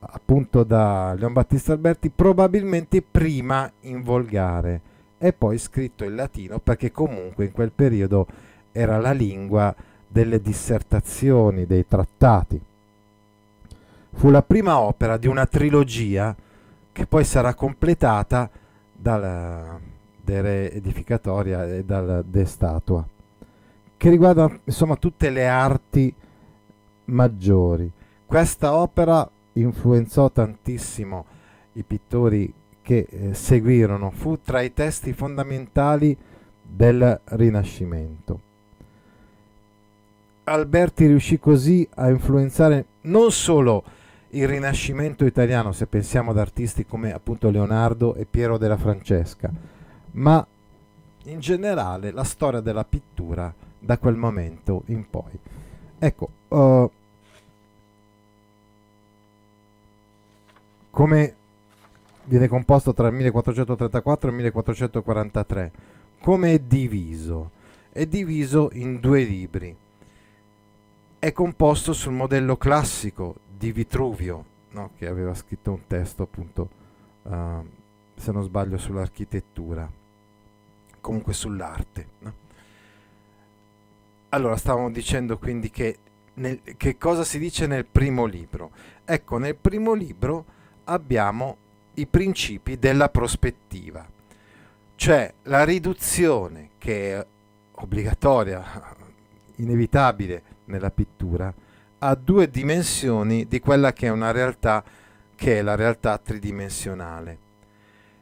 appunto 0.00 0.62
da 0.64 1.14
Leon 1.16 1.32
Battista 1.32 1.72
Alberti, 1.72 2.10
probabilmente 2.10 3.02
prima 3.02 3.70
in 3.82 4.02
volgare 4.02 4.80
e 5.16 5.32
poi 5.32 5.56
scritto 5.58 6.04
in 6.04 6.14
latino 6.14 6.58
perché 6.58 6.92
comunque 6.92 7.46
in 7.46 7.52
quel 7.52 7.72
periodo 7.72 8.26
era 8.72 8.98
la 8.98 9.12
lingua 9.12 9.74
delle 10.06 10.40
dissertazioni, 10.40 11.66
dei 11.66 11.86
trattati. 11.86 12.60
Fu 14.12 14.30
la 14.30 14.42
prima 14.42 14.78
opera 14.78 15.16
di 15.16 15.26
una 15.26 15.46
trilogia 15.46 16.34
che 16.92 17.06
poi 17.06 17.24
sarà 17.24 17.54
completata 17.54 18.48
dal 18.92 19.80
De 20.24 20.72
Edificatoria 20.72 21.66
e 21.66 21.84
dal 21.84 22.24
De 22.26 22.44
Statua, 22.46 23.06
che 23.96 24.10
riguarda 24.10 24.50
insomma 24.64 24.96
tutte 24.96 25.30
le 25.30 25.46
arti 25.46 26.14
maggiori. 27.06 27.90
Questa 28.24 28.74
opera 28.74 29.28
influenzò 29.52 30.30
tantissimo 30.30 31.24
i 31.74 31.82
pittori 31.82 32.52
che 32.82 33.06
eh, 33.08 33.34
seguirono, 33.34 34.10
fu 34.10 34.38
tra 34.40 34.60
i 34.60 34.72
testi 34.72 35.12
fondamentali 35.12 36.16
del 36.62 37.20
Rinascimento. 37.24 38.40
Alberti 40.44 41.06
riuscì 41.06 41.38
così 41.38 41.88
a 41.94 42.10
influenzare 42.10 42.84
non 43.02 43.30
solo 43.30 43.82
il 44.30 44.46
Rinascimento 44.48 45.24
italiano, 45.24 45.72
se 45.72 45.86
pensiamo 45.86 46.32
ad 46.32 46.38
artisti 46.38 46.84
come 46.84 47.12
appunto 47.12 47.50
Leonardo 47.50 48.14
e 48.14 48.26
Piero 48.26 48.58
della 48.58 48.76
Francesca, 48.76 49.50
ma 50.14 50.46
in 51.24 51.40
generale 51.40 52.10
la 52.10 52.24
storia 52.24 52.60
della 52.60 52.84
pittura 52.84 53.52
da 53.78 53.98
quel 53.98 54.16
momento 54.16 54.82
in 54.86 55.08
poi. 55.08 55.38
Ecco, 55.98 56.28
uh, 56.48 56.90
come 60.90 61.34
viene 62.24 62.48
composto 62.48 62.94
tra 62.94 63.08
il 63.08 63.14
1434 63.14 64.28
e 64.28 64.30
il 64.30 64.36
1443, 64.36 65.72
come 66.20 66.52
è 66.52 66.58
diviso? 66.58 67.50
È 67.90 68.06
diviso 68.06 68.70
in 68.72 69.00
due 69.00 69.22
libri. 69.22 69.76
È 71.18 71.32
composto 71.32 71.92
sul 71.92 72.12
modello 72.12 72.56
classico 72.56 73.36
di 73.56 73.72
Vitruvio, 73.72 74.44
no? 74.70 74.90
che 74.96 75.06
aveva 75.06 75.34
scritto 75.34 75.70
un 75.70 75.86
testo 75.86 76.22
appunto, 76.22 76.68
uh, 77.22 77.66
se 78.14 78.32
non 78.32 78.42
sbaglio, 78.42 78.76
sull'architettura, 78.76 79.90
comunque 81.04 81.34
sull'arte. 81.34 82.06
No? 82.20 82.32
Allora, 84.30 84.56
stavamo 84.56 84.90
dicendo 84.90 85.36
quindi 85.36 85.70
che, 85.70 85.98
nel, 86.34 86.62
che 86.78 86.96
cosa 86.96 87.24
si 87.24 87.38
dice 87.38 87.66
nel 87.66 87.84
primo 87.84 88.24
libro. 88.24 88.70
Ecco, 89.04 89.36
nel 89.36 89.54
primo 89.54 89.92
libro 89.92 90.46
abbiamo 90.84 91.58
i 91.94 92.06
principi 92.06 92.78
della 92.78 93.10
prospettiva, 93.10 94.04
cioè 94.96 95.30
la 95.42 95.62
riduzione 95.62 96.70
che 96.78 97.12
è 97.12 97.26
obbligatoria, 97.72 98.64
inevitabile 99.56 100.42
nella 100.64 100.90
pittura, 100.90 101.52
a 101.98 102.14
due 102.14 102.48
dimensioni 102.48 103.46
di 103.46 103.60
quella 103.60 103.92
che 103.92 104.06
è 104.06 104.10
una 104.10 104.30
realtà 104.30 104.82
che 105.36 105.58
è 105.58 105.62
la 105.62 105.74
realtà 105.74 106.16
tridimensionale. 106.16 107.38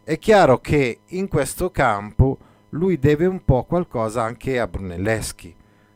È 0.03 0.19
chiaro 0.19 0.59
che 0.59 1.01
in 1.07 1.29
questo 1.29 1.71
campo 1.71 2.51
lui 2.75 2.99
deve 2.99 3.26
un 3.26 3.45
po' 3.45 3.64
qualcosa 3.64 4.23
anche 4.23 4.59
a 4.59 4.67
Brunelleschi, 4.67 5.55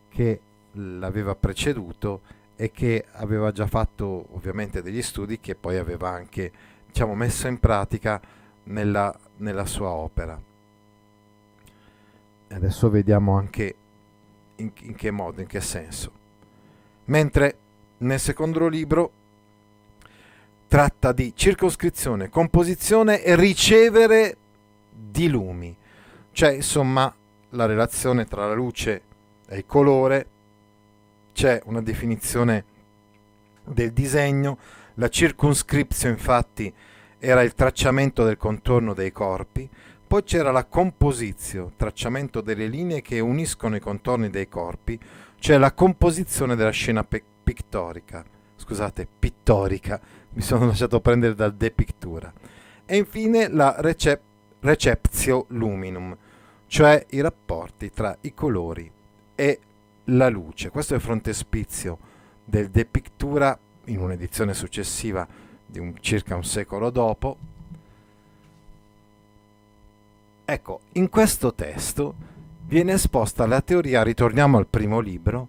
che 0.08 0.40
l'aveva 0.72 1.34
preceduto 1.34 2.20
e 2.56 2.70
che 2.70 3.04
aveva 3.12 3.52
già 3.52 3.66
fatto 3.66 4.26
ovviamente 4.32 4.82
degli 4.82 5.02
studi 5.02 5.40
che 5.40 5.54
poi 5.54 5.76
aveva 5.76 6.10
anche 6.10 6.50
diciamo, 6.86 7.14
messo 7.14 7.46
in 7.46 7.58
pratica 7.60 8.20
nella, 8.64 9.14
nella 9.38 9.66
sua 9.66 9.88
opera. 9.88 10.40
Adesso 12.48 12.90
vediamo 12.90 13.36
anche 13.36 13.74
in, 14.56 14.70
in 14.82 14.94
che 14.94 15.10
modo, 15.10 15.40
in 15.40 15.46
che 15.46 15.60
senso. 15.60 16.12
Mentre 17.06 17.56
nel 17.98 18.20
secondo 18.20 18.68
libro 18.68 19.10
tratta 20.68 21.12
di 21.12 21.32
circoscrizione, 21.34 22.28
composizione 22.28 23.22
e 23.22 23.34
ricevere 23.34 24.36
di 24.90 25.28
lumi, 25.28 25.76
cioè 26.36 26.52
insomma 26.52 27.10
la 27.52 27.64
relazione 27.64 28.26
tra 28.26 28.46
la 28.46 28.52
luce 28.52 29.00
è 29.46 29.54
il 29.54 29.64
colore, 29.64 30.26
c'è 31.32 31.62
una 31.64 31.80
definizione 31.80 32.64
del 33.64 33.90
disegno, 33.94 34.58
la 34.96 35.08
circonscription 35.08 36.12
infatti 36.12 36.70
era 37.18 37.40
il 37.40 37.54
tracciamento 37.54 38.22
del 38.22 38.36
contorno 38.36 38.92
dei 38.92 39.12
corpi, 39.12 39.66
poi 40.06 40.24
c'era 40.24 40.50
la 40.50 40.66
composizione, 40.66 41.72
tracciamento 41.74 42.42
delle 42.42 42.66
linee 42.66 43.00
che 43.00 43.18
uniscono 43.18 43.74
i 43.76 43.80
contorni 43.80 44.28
dei 44.28 44.46
corpi, 44.46 45.00
cioè 45.38 45.56
la 45.56 45.72
composizione 45.72 46.54
della 46.54 46.68
scena 46.68 47.02
pe- 47.02 47.24
pittorica, 47.42 48.22
scusate, 48.56 49.08
pittorica, 49.18 49.98
mi 50.34 50.42
sono 50.42 50.66
lasciato 50.68 51.00
prendere 51.00 51.34
dal 51.34 51.54
depictura. 51.54 52.30
E 52.84 52.94
infine 52.98 53.48
la 53.48 53.76
recep- 53.78 54.20
receptio 54.60 55.46
luminum, 55.48 56.14
cioè 56.66 57.04
i 57.10 57.20
rapporti 57.20 57.90
tra 57.90 58.16
i 58.22 58.34
colori 58.34 58.90
e 59.34 59.60
la 60.04 60.28
luce. 60.28 60.70
Questo 60.70 60.94
è 60.94 60.96
il 60.96 61.02
frontespizio 61.02 61.98
del 62.44 62.70
De 62.70 62.84
Pictura 62.84 63.58
in 63.86 63.98
un'edizione 63.98 64.54
successiva 64.54 65.26
di 65.64 65.78
un, 65.78 65.94
circa 66.00 66.36
un 66.36 66.44
secolo 66.44 66.90
dopo. 66.90 67.36
Ecco, 70.44 70.80
in 70.92 71.08
questo 71.08 71.54
testo 71.54 72.14
viene 72.66 72.92
esposta 72.92 73.46
la 73.46 73.60
teoria, 73.60 74.02
ritorniamo 74.02 74.58
al 74.58 74.66
primo 74.66 75.00
libro, 75.00 75.48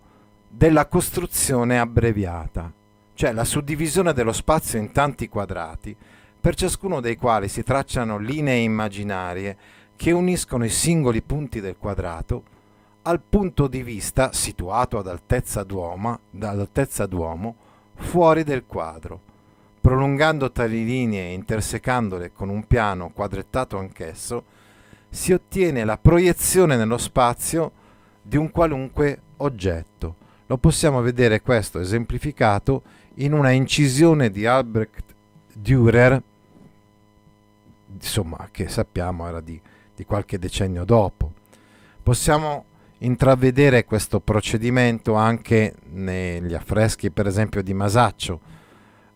della 0.49 0.87
costruzione 0.87 1.77
abbreviata, 1.77 2.71
cioè 3.13 3.31
la 3.31 3.43
suddivisione 3.43 4.13
dello 4.13 4.31
spazio 4.31 4.79
in 4.79 4.91
tanti 4.91 5.29
quadrati, 5.29 5.95
per 6.39 6.55
ciascuno 6.55 6.99
dei 6.99 7.15
quali 7.15 7.47
si 7.47 7.61
tracciano 7.61 8.17
linee 8.17 8.57
immaginarie 8.57 9.57
che 9.97 10.11
uniscono 10.11 10.63
i 10.63 10.69
singoli 10.69 11.21
punti 11.21 11.59
del 11.59 11.75
quadrato 11.77 12.55
al 13.01 13.19
punto 13.19 13.67
di 13.67 13.83
vista 13.83 14.31
situato 14.31 14.97
ad 14.99 15.07
altezza 15.07 15.63
d'uomo, 15.63 16.19
ad 16.33 16.43
altezza 16.43 17.05
d'uomo 17.05 17.55
fuori 17.95 18.43
del 18.43 18.65
quadro, 18.65 19.19
prolungando 19.81 20.51
tali 20.51 20.85
linee 20.85 21.29
e 21.29 21.33
intersecandole 21.33 22.31
con 22.31 22.49
un 22.49 22.67
piano 22.67 23.09
quadrettato 23.09 23.77
anch'esso, 23.77 24.43
si 25.09 25.33
ottiene 25.33 25.83
la 25.83 25.97
proiezione 25.97 26.75
nello 26.75 26.97
spazio 26.97 27.71
di 28.21 28.37
un 28.37 28.51
qualunque 28.51 29.21
oggetto. 29.37 30.15
Lo 30.45 30.57
possiamo 30.57 31.01
vedere 31.01 31.41
questo 31.41 31.79
esemplificato 31.79 32.83
in 33.15 33.33
una 33.33 33.51
incisione 33.51 34.29
di 34.29 34.45
Albrecht 34.45 35.15
Dürer, 35.53 36.21
insomma, 37.93 38.47
che 38.51 38.67
sappiamo 38.67 39.27
era 39.27 39.41
di, 39.41 39.59
di 39.97 40.05
qualche 40.05 40.37
decennio 40.37 40.85
dopo. 40.85 41.33
Possiamo 42.03 42.65
intravedere 42.99 43.83
questo 43.83 44.19
procedimento 44.19 45.15
anche 45.15 45.73
negli 45.89 46.53
affreschi 46.53 47.09
per 47.09 47.25
esempio 47.25 47.63
di 47.63 47.73
Masaccio. 47.73 48.39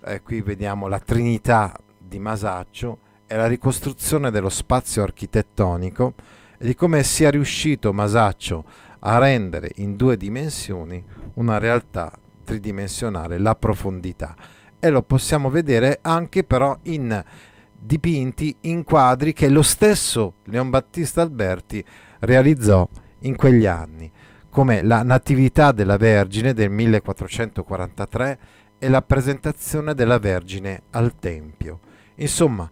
Eh, 0.03 0.23
qui 0.23 0.41
vediamo 0.41 0.87
la 0.87 0.99
Trinità 0.99 1.79
di 1.99 2.17
Masaccio 2.17 2.97
e 3.27 3.35
la 3.35 3.45
ricostruzione 3.45 4.31
dello 4.31 4.49
spazio 4.49 5.03
architettonico 5.03 6.15
e 6.57 6.65
di 6.65 6.73
come 6.73 7.03
sia 7.03 7.29
riuscito 7.29 7.93
Masaccio 7.93 8.65
a 9.01 9.19
rendere 9.19 9.73
in 9.75 9.95
due 9.95 10.17
dimensioni 10.17 11.03
una 11.35 11.59
realtà 11.59 12.11
tridimensionale, 12.43 13.37
la 13.37 13.55
profondità. 13.55 14.35
E 14.79 14.89
lo 14.89 15.03
possiamo 15.03 15.51
vedere 15.51 15.99
anche 16.01 16.43
però 16.43 16.75
in 16.83 17.23
dipinti, 17.81 18.55
in 18.61 18.83
quadri 18.83 19.33
che 19.33 19.49
lo 19.49 19.61
stesso 19.61 20.35
Leon 20.45 20.69
Battista 20.69 21.21
Alberti 21.21 21.83
realizzò 22.19 22.87
in 23.19 23.35
quegli 23.35 23.65
anni, 23.65 24.11
come 24.49 24.83
la 24.83 25.03
Natività 25.03 25.71
della 25.71 25.97
Vergine 25.97 26.53
del 26.53 26.69
1443 26.69 28.39
e 28.77 28.89
la 28.89 29.01
presentazione 29.01 29.93
della 29.93 30.19
Vergine 30.19 30.83
al 30.91 31.15
Tempio. 31.17 31.79
Insomma, 32.15 32.69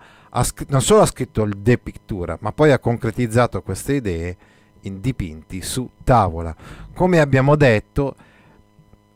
non 0.67 0.81
solo 0.81 1.01
ha 1.01 1.05
scritto 1.05 1.43
il 1.43 1.57
De 1.57 1.77
Pictura, 1.77 2.37
ma 2.41 2.51
poi 2.51 2.71
ha 2.71 2.79
concretizzato 2.79 3.61
queste 3.61 3.93
idee 3.93 4.37
in 4.81 5.01
dipinti 5.01 5.61
su 5.61 5.89
tavola. 6.03 6.55
Come 6.93 7.19
abbiamo 7.19 7.55
detto, 7.55 8.15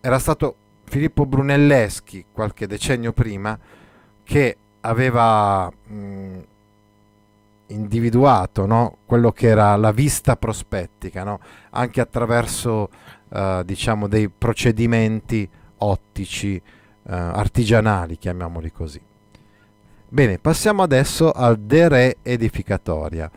era 0.02 0.20
stato 0.20 0.56
Filippo 0.86 1.26
Brunelleschi 1.26 2.26
qualche 2.32 2.68
decennio 2.68 3.14
prima 3.14 3.58
che 4.24 4.58
aveva 4.86 5.70
mh, 5.70 6.40
individuato 7.68 8.66
no? 8.66 8.98
quello 9.06 9.32
che 9.32 9.48
era 9.48 9.76
la 9.76 9.92
vista 9.92 10.36
prospettica, 10.36 11.24
no? 11.24 11.40
anche 11.72 12.02
attraverso 12.02 12.90
uh, 13.30 13.64
diciamo 13.64 14.08
dei 14.08 14.30
procedimenti 14.30 15.48
ottici 15.78 16.56
uh, 16.56 17.12
artigianali, 17.12 18.18
chiamiamoli 18.18 18.72
così. 18.72 19.02
Bene, 20.08 20.38
passiamo 20.38 20.84
adesso 20.84 21.32
al 21.32 21.58
De 21.60 21.88
Re 21.88 22.18
Edificatoria. 22.22 23.32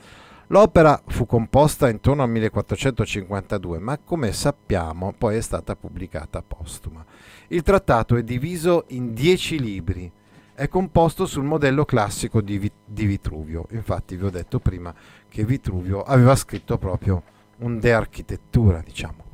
L'opera 0.48 1.00
fu 1.06 1.26
composta 1.26 1.88
intorno 1.88 2.22
al 2.22 2.28
1452, 2.28 3.78
ma 3.78 3.98
come 3.98 4.30
sappiamo 4.32 5.12
poi 5.16 5.37
è 5.37 5.40
stata 5.40 5.74
pubblicata 5.74 6.42
postuma. 6.46 7.04
Il 7.48 7.62
trattato 7.62 8.14
è 8.16 8.22
diviso 8.22 8.85
in 8.88 9.12
dieci 9.12 9.59
libri, 9.59 10.12
è 10.57 10.69
composto 10.69 11.27
sul 11.27 11.45
modello 11.45 11.85
classico 11.85 12.40
di, 12.40 12.57
Vi- 12.59 12.73
di, 12.85 13.05
Vitruvio. 13.05 13.66
Infatti 13.73 14.16
vi 14.16 14.25
ho 14.25 14.31
detto 14.31 14.59
prima 14.59 14.92
che 15.29 15.45
Vitruvio 15.45 16.03
aveva 16.03 16.35
scritto 16.35 16.79
proprio 16.79 17.23
un 17.59 17.79
De 17.79 17.92
Architettura, 17.92 18.83
diciamo. 18.83 19.25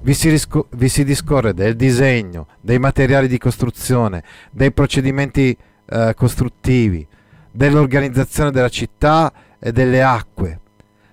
Vi 0.00 0.14
si, 0.14 0.28
risco- 0.28 0.66
vi 0.70 0.88
si, 0.88 1.04
discorre 1.04 1.54
del 1.54 1.76
disegno, 1.76 2.48
dei 2.60 2.80
materiali 2.80 3.28
di 3.28 3.38
costruzione, 3.38 4.24
dei 4.50 4.72
procedimenti 4.72 5.56
eh, 5.86 6.12
costruttivi, 6.16 7.06
dell'organizzazione 7.52 8.50
della 8.50 8.68
città 8.68 9.32
e 9.60 9.70
delle 9.70 10.02
acque, 10.02 10.60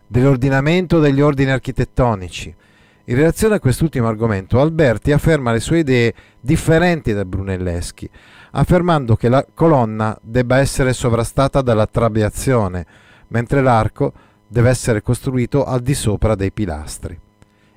dell'ordinamento 0.08 1.00
degli 1.00 1.22
ordini 1.22 1.52
architettonici. 1.52 2.56
In 3.06 3.16
relazione 3.16 3.56
a 3.56 3.60
quest'ultimo 3.60 4.08
argomento, 4.08 4.60
Alberti 4.60 5.12
afferma 5.12 5.52
le 5.52 5.60
sue 5.60 5.80
idee 5.80 6.14
differenti 6.40 7.14
da 7.14 7.26
Brunelleschi, 7.26 8.10
affermando 8.52 9.16
che 9.16 9.30
la 9.30 9.46
colonna 9.54 10.18
debba 10.22 10.58
essere 10.58 10.94
sovrastata 10.94 11.62
dalla 11.62 11.88
trabeazione, 11.88 12.86
mentre 13.28 13.62
l'arco 13.62 14.14
deve 14.48 14.70
essere 14.70 15.02
costruito 15.02 15.66
al 15.66 15.82
di 15.82 15.94
sopra 15.94 16.36
dei 16.36 16.52
pilastri. 16.52 17.18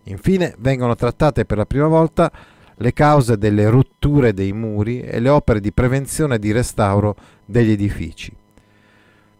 Infine 0.05 0.55
vengono 0.59 0.95
trattate 0.95 1.45
per 1.45 1.59
la 1.59 1.67
prima 1.67 1.87
volta 1.87 2.31
le 2.75 2.93
cause 2.93 3.39
delle 3.39 3.69
rotture 3.69 4.33
dei 4.33 4.53
muri 4.53 5.01
e 5.01 5.21
le 5.21 5.29
opere 5.29 5.61
di 5.61 5.73
prevenzione 5.73 6.37
e 6.37 6.39
di 6.39 6.51
restauro 6.51 7.15
degli 7.45 7.71
edifici. 7.71 8.35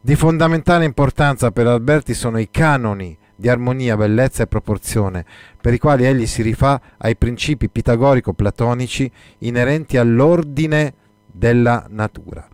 Di 0.01 0.15
fondamentale 0.15 0.85
importanza 0.85 1.51
per 1.51 1.67
Alberti 1.67 2.15
sono 2.15 2.39
i 2.39 2.49
canoni 2.51 3.17
di 3.35 3.49
armonia, 3.49 3.97
bellezza 3.97 4.45
e 4.45 4.47
proporzione, 4.47 5.25
per 5.61 5.73
i 5.73 5.79
quali 5.79 6.05
egli 6.05 6.27
si 6.27 6.43
rifà 6.43 6.81
ai 6.99 7.17
principi 7.17 7.69
pitagorico-platonici 7.69 9.11
inerenti 9.39 9.97
all'ordine 9.97 10.95
della 11.33 11.87
natura. 11.89 12.47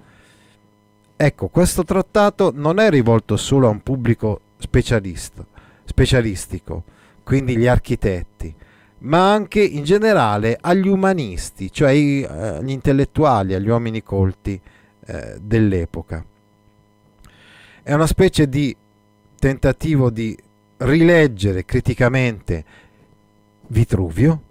Ecco, 1.21 1.49
questo 1.49 1.83
trattato 1.83 2.53
non 2.55 2.79
è 2.79 2.89
rivolto 2.91 3.37
solo 3.37 3.67
a 3.67 3.71
un 3.71 3.83
pubblico 3.83 4.41
specialistico, 4.57 6.85
quindi 7.25 7.57
gli 7.57 7.67
architetti, 7.67 8.55
ma 8.99 9.33
anche 9.33 9.61
in 9.61 9.83
generale 9.83 10.57
agli 10.61 10.87
umanisti, 10.87 11.73
cioè 11.73 11.91
agli 11.91 12.23
eh, 12.23 12.61
intellettuali, 12.65 13.55
agli 13.55 13.69
uomini 13.69 14.05
colti 14.05 14.61
eh, 15.07 15.39
dell'epoca. 15.41 16.25
È 17.83 17.93
una 17.93 18.07
specie 18.07 18.49
di 18.49 18.77
tentativo 19.39 20.11
di 20.11 20.39
rileggere 20.77 21.65
criticamente 21.65 22.65
Vitruvio, 23.67 24.43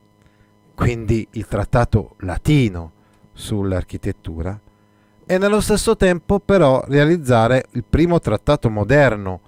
quindi 0.76 1.26
il 1.32 1.48
trattato 1.48 2.16
latino 2.20 2.92
sull'architettura, 3.38 4.60
e 5.26 5.38
nello 5.38 5.62
stesso 5.62 5.96
tempo 5.96 6.40
però 6.40 6.84
realizzare 6.88 7.66
il 7.72 7.84
primo 7.88 8.20
trattato 8.20 8.70
moderno 8.70 9.42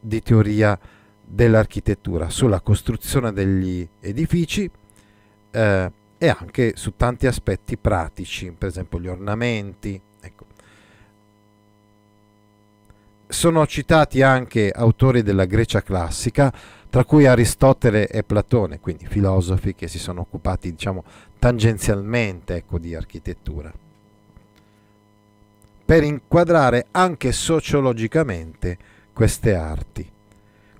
di 0.00 0.20
teoria 0.22 0.78
dell'architettura, 1.24 2.30
sulla 2.30 2.60
costruzione 2.60 3.32
degli 3.32 3.86
edifici 4.00 4.68
eh, 5.50 5.92
e 6.18 6.28
anche 6.28 6.72
su 6.74 6.94
tanti 6.96 7.26
aspetti 7.26 7.76
pratici, 7.76 8.50
per 8.56 8.68
esempio 8.68 8.98
gli 8.98 9.06
ornamenti. 9.06 10.00
Ecco. 10.20 10.46
Sono 13.28 13.66
citati 13.66 14.22
anche 14.22 14.70
autori 14.70 15.22
della 15.22 15.44
Grecia 15.44 15.82
classica, 15.82 16.52
tra 16.90 17.04
cui 17.04 17.26
Aristotele 17.26 18.08
e 18.08 18.22
Platone, 18.22 18.80
quindi 18.80 19.06
filosofi 19.06 19.74
che 19.74 19.88
si 19.88 19.98
sono 19.98 20.22
occupati, 20.22 20.70
diciamo, 20.70 21.04
tangenzialmente 21.38 22.56
ecco, 22.56 22.78
di 22.78 22.94
architettura, 22.94 23.72
per 25.84 26.02
inquadrare 26.02 26.86
anche 26.90 27.32
sociologicamente 27.32 28.76
queste 29.12 29.54
arti. 29.54 30.10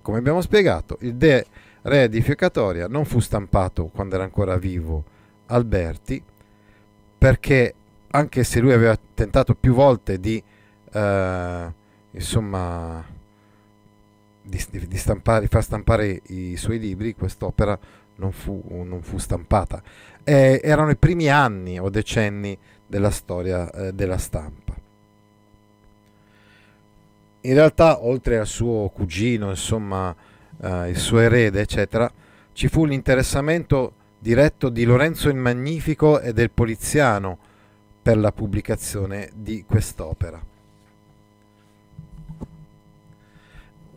Come 0.03 0.19
abbiamo 0.19 0.41
spiegato, 0.41 0.99
il 1.01 1.15
De 1.15 1.47
Re 1.83 2.03
edificatoria 2.03 2.89
non 2.89 3.05
fu 3.05 3.21
stampato 3.21 3.87
quando 3.87 4.17
era 4.17 4.25
ancora 4.25 4.57
vivo 4.57 5.05
Alberti, 5.47 6.23
perché 7.17 7.75
anche 8.11 8.45
se 8.45 8.61
lui 8.61 8.73
aveva 8.73 8.99
tentato 9.15 9.55
più 9.55 9.75
volte 9.75 10.19
di, 10.19 10.43
eh, 10.93 11.73
insomma, 12.11 13.05
di, 14.43 14.65
di, 14.71 14.97
stampare, 14.97 15.41
di, 15.41 15.47
far 15.47 15.63
stampare 15.63 16.21
i 16.27 16.57
suoi 16.57 16.79
libri, 16.79 17.15
quest'opera 17.15 17.79
non 18.19 18.31
fu, 18.33 18.63
non 18.85 19.03
fu 19.03 19.19
stampata. 19.19 19.83
Eh, 20.23 20.61
erano 20.63 20.91
i 20.91 20.97
primi 20.97 21.29
anni 21.29 21.79
o 21.81 21.89
decenni 21.89 22.57
della 22.87 23.11
storia 23.11 23.71
eh, 23.71 23.93
della 23.93 24.19
stampa 24.19 24.69
in 27.49 27.55
realtà 27.55 28.05
oltre 28.05 28.39
al 28.39 28.47
suo 28.47 28.89
cugino, 28.89 29.51
insomma, 29.51 30.15
eh, 30.61 30.91
il 30.91 30.97
suo 30.97 31.21
erede, 31.21 31.61
eccetera, 31.61 32.11
ci 32.53 32.69
fu 32.69 32.85
l'interessamento 32.85 33.93
diretto 34.19 34.69
di 34.69 34.85
Lorenzo 34.85 35.29
il 35.29 35.37
Magnifico 35.37 36.21
e 36.21 36.33
del 36.33 36.51
Poliziano 36.51 37.39
per 38.03 38.19
la 38.19 38.33
pubblicazione 38.33 39.31
di 39.35 39.65
quest'opera. 39.67 40.41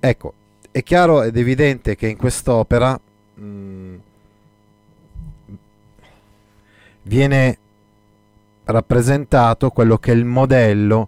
Ecco, 0.04 0.34
è 0.72 0.84
chiaro 0.84 1.24
ed 1.24 1.36
evidente 1.36 1.96
che 1.96 2.08
in 2.08 2.18
quest'opera 2.18 3.00
mh, 3.34 3.44
mm, 3.44 3.96
viene 7.04 7.58
rappresentato 8.66 9.70
quello 9.70 9.98
che 9.98 10.12
è 10.12 10.16
il 10.16 10.26
modello 10.26 11.08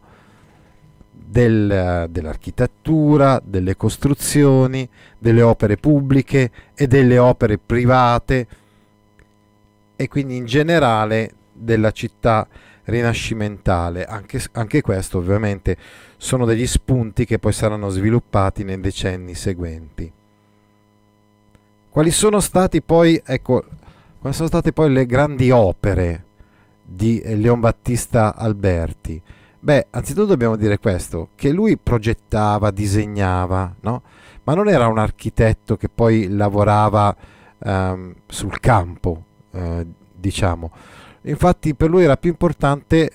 del, 1.12 2.08
dell'architettura, 2.10 3.42
delle 3.44 3.76
costruzioni, 3.76 4.88
delle 5.18 5.42
opere 5.42 5.78
pubbliche 5.78 6.52
e 6.76 6.88
delle 6.88 7.18
opere 7.18 7.58
private 7.58 8.48
e 9.96 10.08
quindi 10.08 10.36
in 10.36 10.46
generale 10.46 11.32
della 11.52 11.92
città 11.92 12.48
rinascimentale. 12.86 14.06
Anche, 14.06 14.42
anche 14.54 14.82
questo 14.82 15.20
ovviamente 15.20 15.78
sono 16.18 16.46
degli 16.46 16.68
spunti 16.68 17.26
che 17.26 17.40
poi 17.40 17.54
saranno 17.54 17.90
sviluppati 17.90 18.64
nei 18.64 18.80
decenni 18.80 19.34
seguenti. 19.34 20.12
Quali 21.90 22.12
sono 22.12 22.40
stati 22.40 22.82
poi, 22.82 23.22
ecco, 23.24 23.64
quali 24.24 24.38
sono 24.38 24.48
state 24.48 24.72
poi 24.72 24.90
le 24.90 25.06
grandi 25.06 25.52
opere 25.52 26.28
di 26.82 27.22
Leon 27.26 27.60
Battista 27.60 28.38
Alberti? 28.38 29.22
Beh, 29.60 29.88
anzitutto 29.90 30.28
dobbiamo 30.28 30.56
dire 30.56 30.80
questo, 30.80 31.32
che 31.36 31.52
lui 31.52 31.76
progettava, 31.76 32.72
disegnava, 32.72 33.76
no? 33.82 34.02
ma 34.46 34.54
non 34.54 34.70
era 34.70 34.88
un 34.88 34.98
architetto 34.98 35.76
che 35.76 35.90
poi 35.90 36.30
lavorava 36.30 37.14
um, 37.66 38.14
sul 38.26 38.62
campo, 38.62 39.26
eh, 39.52 39.86
diciamo. 40.16 40.72
Infatti 41.24 41.76
per 41.76 41.90
lui 41.90 42.06
era 42.06 42.16
più 42.16 42.30
importante 42.30 43.12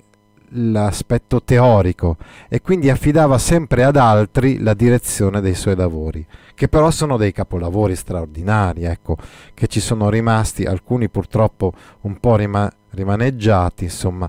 l'aspetto 0.51 1.43
teorico 1.43 2.17
e 2.49 2.61
quindi 2.61 2.91
affidava 2.91 3.39
sempre 3.39 3.85
ad 3.85 3.97
altri 3.97 4.59
la 4.59 4.75
direzione 4.75 5.41
dei 5.41 5.55
suoi 5.55 5.77
lavori, 5.77 6.27
che 6.55 6.69
però 6.69 6.91
sono 6.91 7.17
dei 7.17 7.33
capolavori 7.33 7.95
straordinari, 7.95 8.85
ecco, 8.85 9.17
che 9.55 9.67
ci 9.67 9.81
sono 9.81 10.09
rimasti, 10.09 10.65
alcuni 10.65 11.09
purtroppo 11.09 11.73
un 12.03 12.19
po' 12.19 12.37
rima- 12.37 12.73
rimaneggiati, 12.91 13.85
insomma, 13.85 14.29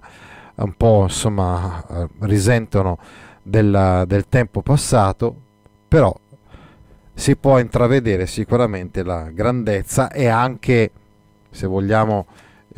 un 0.56 0.74
po' 0.76 1.04
insomma 1.04 1.86
eh, 1.90 2.08
risentono 2.20 2.98
della, 3.42 4.06
del 4.06 4.28
tempo 4.28 4.62
passato, 4.62 5.36
però 5.88 6.14
si 7.14 7.36
può 7.36 7.60
intravedere 7.60 8.26
sicuramente 8.28 9.04
la 9.04 9.30
grandezza 9.30 10.12
e 10.12 10.28
anche, 10.28 10.92
se 11.50 11.68
vogliamo, 11.68 12.26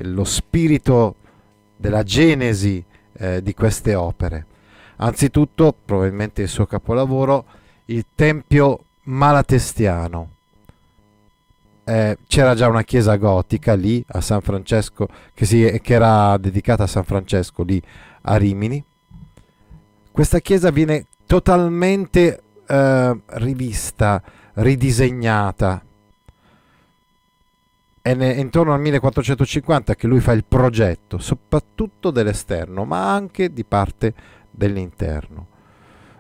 lo 0.04 0.23
spirito 0.23 1.15
della 1.77 2.04
genesi 2.04 2.84
eh, 3.22 3.44
di 3.44 3.54
queste 3.54 3.94
opere. 3.94 4.46
Anzitutto, 4.98 5.74
probabilmente 5.86 6.42
il 6.42 6.48
suo 6.48 6.66
capolavoro, 6.66 7.46
il 7.86 8.06
Tempio 8.16 8.86
Malatestiano, 9.04 10.30
eh, 11.84 12.18
c'era 12.28 12.56
già 12.56 12.68
una 12.68 12.84
chiesa 12.84 13.16
gotica 13.18 13.76
lì 13.76 14.04
a 14.08 14.22
San 14.22 14.42
Francesco 14.42 15.08
che, 15.34 15.46
si, 15.46 15.80
che 15.84 15.94
era 15.94 16.38
dedicata 16.38 16.84
a 16.84 16.88
San 16.88 17.04
Francesco 17.04 17.64
lì 17.64 17.82
a 18.24 18.38
Rimini. 18.38 18.84
Questa 20.12 20.40
chiesa 20.40 20.72
viene 20.72 21.06
totalmente 21.26 22.42
eh, 22.68 23.20
rivista, 23.26 24.22
ridisegnata. 24.54 25.84
È 28.02 28.10
intorno 28.10 28.74
al 28.74 28.80
1450 28.80 29.96
che 29.96 30.08
lui 30.08 30.20
fa 30.20 30.32
il 30.32 30.44
progetto, 30.44 31.20
soprattutto 31.20 32.10
dell'esterno, 32.10 32.84
ma 32.84 33.14
anche 33.14 33.54
di 33.54 33.64
parte 33.64 34.14
dell'interno. 34.50 35.48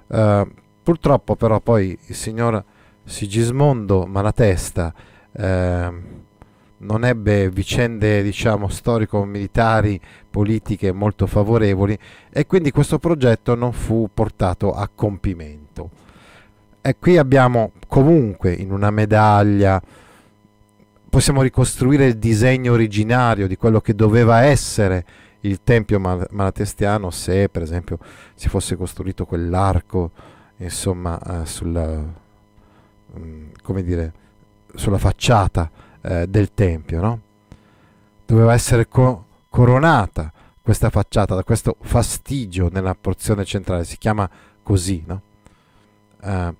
Uh, 0.07 0.47
purtroppo 0.83 1.35
però 1.35 1.59
poi 1.59 1.97
il 2.07 2.15
signor 2.15 2.63
Sigismondo 3.03 4.05
Malatesta 4.05 4.93
eh, 5.31 6.19
non 6.77 7.05
ebbe 7.05 7.49
vicende 7.49 8.23
diciamo 8.23 8.67
storico-militari, 8.67 9.99
politiche 10.29 10.91
molto 10.91 11.27
favorevoli 11.27 11.97
e 12.31 12.45
quindi 12.47 12.71
questo 12.71 12.97
progetto 12.99 13.55
non 13.55 13.71
fu 13.71 14.09
portato 14.13 14.73
a 14.73 14.89
compimento. 14.93 15.89
E 16.81 16.95
qui 16.97 17.17
abbiamo 17.17 17.73
comunque 17.87 18.53
in 18.53 18.71
una 18.71 18.89
medaglia, 18.89 19.79
possiamo 21.11 21.41
ricostruire 21.41 22.05
il 22.05 22.17
disegno 22.17 22.71
originario 22.71 23.45
di 23.45 23.57
quello 23.57 23.81
che 23.81 23.93
doveva 23.93 24.43
essere 24.43 25.05
il 25.41 25.61
Tempio 25.61 25.99
Malatestiano 25.99 27.09
se 27.09 27.49
per 27.49 27.61
esempio 27.61 27.99
si 28.33 28.47
fosse 28.47 28.77
costruito 28.77 29.25
quell'arco 29.25 30.11
insomma 30.63 31.19
eh, 31.19 31.45
sulla, 31.45 32.01
mm, 33.19 33.49
come 33.61 33.83
dire, 33.83 34.13
sulla 34.73 34.97
facciata 34.97 35.69
eh, 36.01 36.27
del 36.27 36.53
tempio, 36.53 37.01
no? 37.01 37.19
Doveva 38.25 38.53
essere 38.53 38.87
co- 38.87 39.25
coronata 39.49 40.31
questa 40.61 40.89
facciata 40.89 41.35
da 41.35 41.43
questo 41.43 41.75
fastigio 41.81 42.69
nella 42.71 42.95
porzione 42.95 43.43
centrale, 43.43 43.83
si 43.83 43.97
chiama 43.97 44.29
così, 44.63 45.03
no? 45.05 45.21
Uh, 46.21 46.55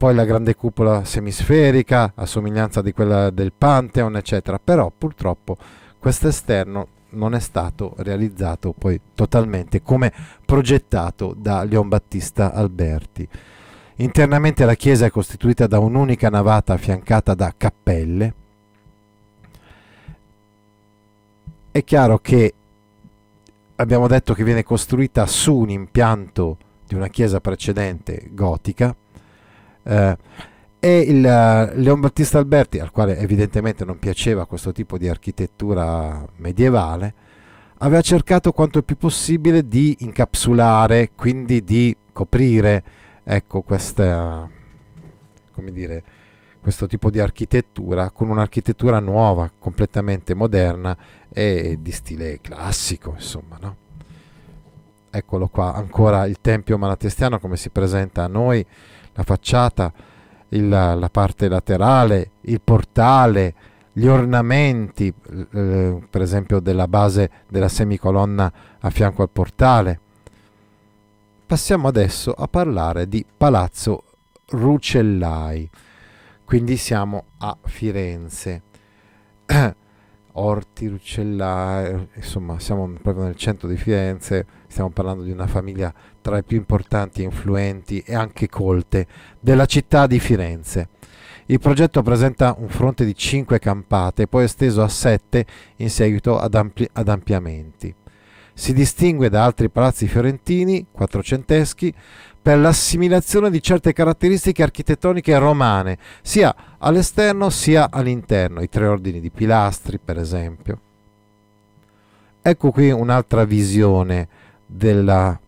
poi 0.00 0.14
la 0.14 0.24
grande 0.24 0.54
cupola 0.54 1.04
semisferica, 1.04 2.12
a 2.14 2.24
somiglianza 2.24 2.80
di 2.80 2.90
quella 2.90 3.28
del 3.28 3.52
Pantheon, 3.52 4.16
eccetera. 4.16 4.58
Però 4.58 4.90
purtroppo 4.96 5.58
questo 5.98 6.28
esterno 6.28 6.86
non 7.10 7.34
è 7.34 7.38
stato 7.38 7.92
realizzato 7.98 8.72
poi 8.72 8.98
totalmente 9.14 9.82
come 9.82 10.10
progettato 10.42 11.34
da 11.36 11.64
Leon 11.64 11.88
Battista 11.88 12.54
Alberti. 12.54 13.28
Internamente 13.96 14.64
la 14.64 14.74
chiesa 14.74 15.04
è 15.04 15.10
costituita 15.10 15.66
da 15.66 15.78
un'unica 15.80 16.30
navata 16.30 16.72
affiancata 16.72 17.34
da 17.34 17.52
cappelle. 17.54 18.34
È 21.72 21.84
chiaro 21.84 22.18
che 22.20 22.54
abbiamo 23.76 24.08
detto 24.08 24.32
che 24.32 24.44
viene 24.44 24.62
costruita 24.62 25.26
su 25.26 25.56
un 25.56 25.68
impianto 25.68 26.56
di 26.86 26.94
una 26.94 27.08
chiesa 27.08 27.38
precedente 27.38 28.30
gotica 28.30 28.96
eh, 29.82 30.16
e 30.78 30.98
il 31.00 31.20
Leon 31.20 32.00
Battista 32.00 32.38
Alberti, 32.38 32.78
al 32.78 32.90
quale 32.90 33.18
evidentemente 33.18 33.84
non 33.84 33.98
piaceva 33.98 34.46
questo 34.46 34.72
tipo 34.72 34.96
di 34.96 35.08
architettura 35.08 36.26
medievale, 36.36 37.14
aveva 37.78 38.00
cercato 38.00 38.52
quanto 38.52 38.82
più 38.82 38.96
possibile 38.96 39.68
di 39.68 39.96
incapsulare, 40.00 41.10
quindi 41.14 41.62
di 41.62 41.94
coprire 42.12 42.82
ecco, 43.22 43.60
questa, 43.62 44.48
dire, 45.54 46.02
questo 46.60 46.86
tipo 46.86 47.10
di 47.10 47.20
architettura 47.20 48.10
con 48.10 48.30
un'architettura 48.30 49.00
nuova, 49.00 49.50
completamente 49.58 50.34
moderna 50.34 50.96
e 51.30 51.78
di 51.80 51.92
stile 51.92 52.40
classico, 52.40 53.12
insomma, 53.14 53.58
no? 53.60 53.76
Eccolo 55.10 55.48
qua, 55.48 55.74
ancora 55.74 56.24
il 56.26 56.38
tempio 56.40 56.78
malatestiano 56.78 57.40
come 57.40 57.56
si 57.56 57.70
presenta 57.70 58.24
a 58.24 58.28
noi, 58.28 58.64
la 59.20 59.22
facciata, 59.22 59.92
il, 60.48 60.68
la 60.68 61.08
parte 61.10 61.48
laterale, 61.48 62.30
il 62.42 62.60
portale, 62.60 63.54
gli 63.92 64.06
ornamenti, 64.06 65.12
eh, 65.52 65.98
per 66.08 66.22
esempio 66.22 66.60
della 66.60 66.88
base 66.88 67.30
della 67.48 67.68
semicolonna 67.68 68.52
a 68.80 68.90
fianco 68.90 69.22
al 69.22 69.30
portale. 69.30 70.00
Passiamo 71.46 71.88
adesso 71.88 72.32
a 72.32 72.46
parlare 72.48 73.08
di 73.08 73.24
Palazzo 73.36 74.04
Rucellai 74.50 75.68
quindi 76.50 76.76
siamo 76.78 77.26
a 77.38 77.56
Firenze. 77.62 78.62
Orti, 80.32 80.86
Ruccellai, 80.86 82.08
insomma 82.14 82.58
siamo 82.58 82.88
proprio 83.02 83.24
nel 83.24 83.36
centro 83.36 83.68
di 83.68 83.76
Firenze, 83.76 84.46
stiamo 84.68 84.90
parlando 84.90 85.22
di 85.22 85.30
una 85.30 85.46
famiglia 85.46 85.92
tra 86.20 86.36
le 86.36 86.42
più 86.42 86.56
importanti, 86.56 87.22
influenti 87.22 88.00
e 88.00 88.14
anche 88.14 88.48
colte 88.48 89.06
della 89.40 89.66
città 89.66 90.06
di 90.06 90.20
Firenze. 90.20 90.88
Il 91.46 91.58
progetto 91.58 92.02
presenta 92.02 92.54
un 92.56 92.68
fronte 92.68 93.04
di 93.04 93.14
5 93.14 93.58
campate, 93.58 94.28
poi 94.28 94.44
esteso 94.44 94.82
a 94.82 94.88
7 94.88 95.44
in 95.76 95.90
seguito 95.90 96.38
ad, 96.38 96.54
ampli- 96.54 96.88
ad 96.92 97.08
ampliamenti. 97.08 97.92
Si 98.54 98.72
distingue 98.72 99.30
da 99.30 99.44
altri 99.44 99.68
palazzi 99.68 100.06
fiorentini, 100.06 100.86
quattrocenteschi, 100.92 101.92
per 102.42 102.58
l'assimilazione 102.58 103.50
di 103.50 103.62
certe 103.62 103.92
caratteristiche 103.92 104.62
architettoniche 104.62 105.36
romane, 105.38 105.98
sia 106.22 106.54
all'esterno 106.78 107.50
sia 107.50 107.90
all'interno, 107.90 108.62
i 108.62 108.68
tre 108.68 108.86
ordini 108.86 109.20
di 109.20 109.30
pilastri 109.30 109.98
per 109.98 110.18
esempio. 110.18 110.80
Ecco 112.40 112.70
qui 112.70 112.90
un'altra 112.90 113.44
visione 113.44 114.26
della, 114.64 115.38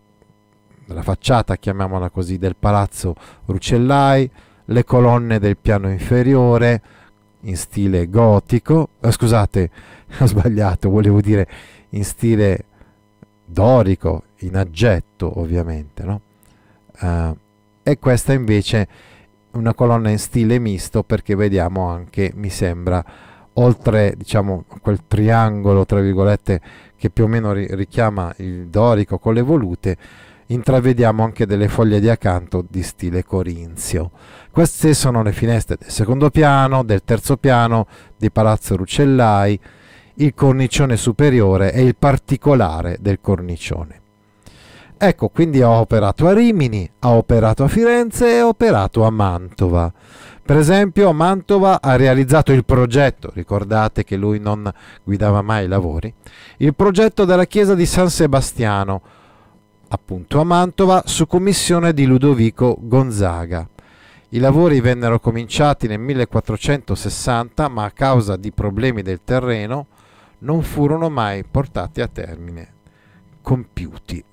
della 0.85 1.01
facciata, 1.01 1.55
chiamiamola 1.55 2.09
così, 2.11 2.37
del 2.37 2.55
palazzo 2.55 3.15
Rucellai, 3.45 4.29
le 4.65 4.83
colonne 4.83 5.39
del 5.39 5.57
piano 5.57 5.89
inferiore 5.89 6.81
in 7.41 7.57
stile 7.57 8.07
gotico, 8.07 8.89
eh, 9.01 9.11
scusate, 9.11 9.69
ho 10.19 10.25
sbagliato, 10.27 10.89
volevo 10.89 11.21
dire 11.21 11.47
in 11.89 12.03
stile 12.03 12.65
dorico, 13.45 14.23
in 14.39 14.55
aggetto 14.55 15.39
ovviamente, 15.39 16.03
no? 16.03 16.21
Uh, 16.99 17.35
e 17.83 17.99
questa 17.99 18.33
invece 18.33 18.87
una 19.51 19.73
colonna 19.73 20.09
in 20.09 20.19
stile 20.19 20.59
misto 20.59 21.03
perché 21.03 21.35
vediamo 21.35 21.87
anche, 21.87 22.31
mi 22.35 22.49
sembra, 22.49 23.03
oltre 23.53 24.13
diciamo 24.17 24.65
quel 24.81 25.05
triangolo 25.05 25.85
tra 25.85 25.99
virgolette 25.99 26.61
che 26.95 27.09
più 27.09 27.25
o 27.25 27.27
meno 27.27 27.51
ri- 27.51 27.67
richiama 27.75 28.33
il 28.37 28.67
dorico 28.67 29.19
con 29.19 29.33
le 29.33 29.41
volute, 29.41 29.97
intravediamo 30.47 31.23
anche 31.23 31.45
delle 31.45 31.67
foglie 31.67 31.99
di 31.99 32.09
accanto 32.09 32.65
di 32.67 32.83
stile 32.83 33.23
corinzio. 33.23 34.11
Queste 34.51 34.93
sono 34.93 35.23
le 35.23 35.33
finestre 35.33 35.77
del 35.79 35.89
secondo 35.89 36.29
piano, 36.29 36.83
del 36.83 37.03
terzo 37.03 37.37
piano 37.37 37.87
di 38.17 38.31
Palazzo 38.31 38.75
Rucellai, 38.75 39.59
il 40.15 40.33
cornicione 40.33 40.95
superiore 40.95 41.73
e 41.73 41.81
il 41.83 41.95
particolare 41.95 42.97
del 42.99 43.19
cornicione. 43.19 44.02
Ecco, 45.05 45.27
quindi 45.27 45.61
ha 45.61 45.69
operato 45.69 46.27
a 46.27 46.33
Rimini, 46.33 46.89
ha 46.99 47.09
operato 47.09 47.65
a 47.65 47.67
Firenze 47.67 48.35
e 48.35 48.37
ha 48.37 48.47
operato 48.47 49.03
a 49.03 49.09
Mantova. 49.09 49.91
Per 50.41 50.55
esempio 50.55 51.09
a 51.09 51.11
Mantova 51.11 51.81
ha 51.81 51.97
realizzato 51.97 52.53
il 52.53 52.63
progetto, 52.63 53.29
ricordate 53.33 54.05
che 54.05 54.15
lui 54.15 54.39
non 54.39 54.71
guidava 55.03 55.41
mai 55.41 55.65
i 55.65 55.67
lavori, 55.67 56.13
il 56.59 56.73
progetto 56.73 57.25
della 57.25 57.43
chiesa 57.43 57.75
di 57.75 57.85
San 57.85 58.09
Sebastiano, 58.09 59.01
appunto 59.89 60.39
a 60.39 60.45
Mantova, 60.45 61.03
su 61.05 61.27
commissione 61.27 61.91
di 61.91 62.05
Ludovico 62.05 62.77
Gonzaga. 62.79 63.67
I 64.29 64.39
lavori 64.39 64.79
vennero 64.79 65.19
cominciati 65.19 65.85
nel 65.85 65.99
1460, 65.99 67.67
ma 67.67 67.83
a 67.83 67.91
causa 67.91 68.37
di 68.37 68.53
problemi 68.53 69.01
del 69.01 69.19
terreno 69.25 69.87
non 70.39 70.61
furono 70.61 71.09
mai 71.09 71.43
portati 71.43 71.99
a 71.99 72.07
termine, 72.07 72.73
compiuti 73.41 74.23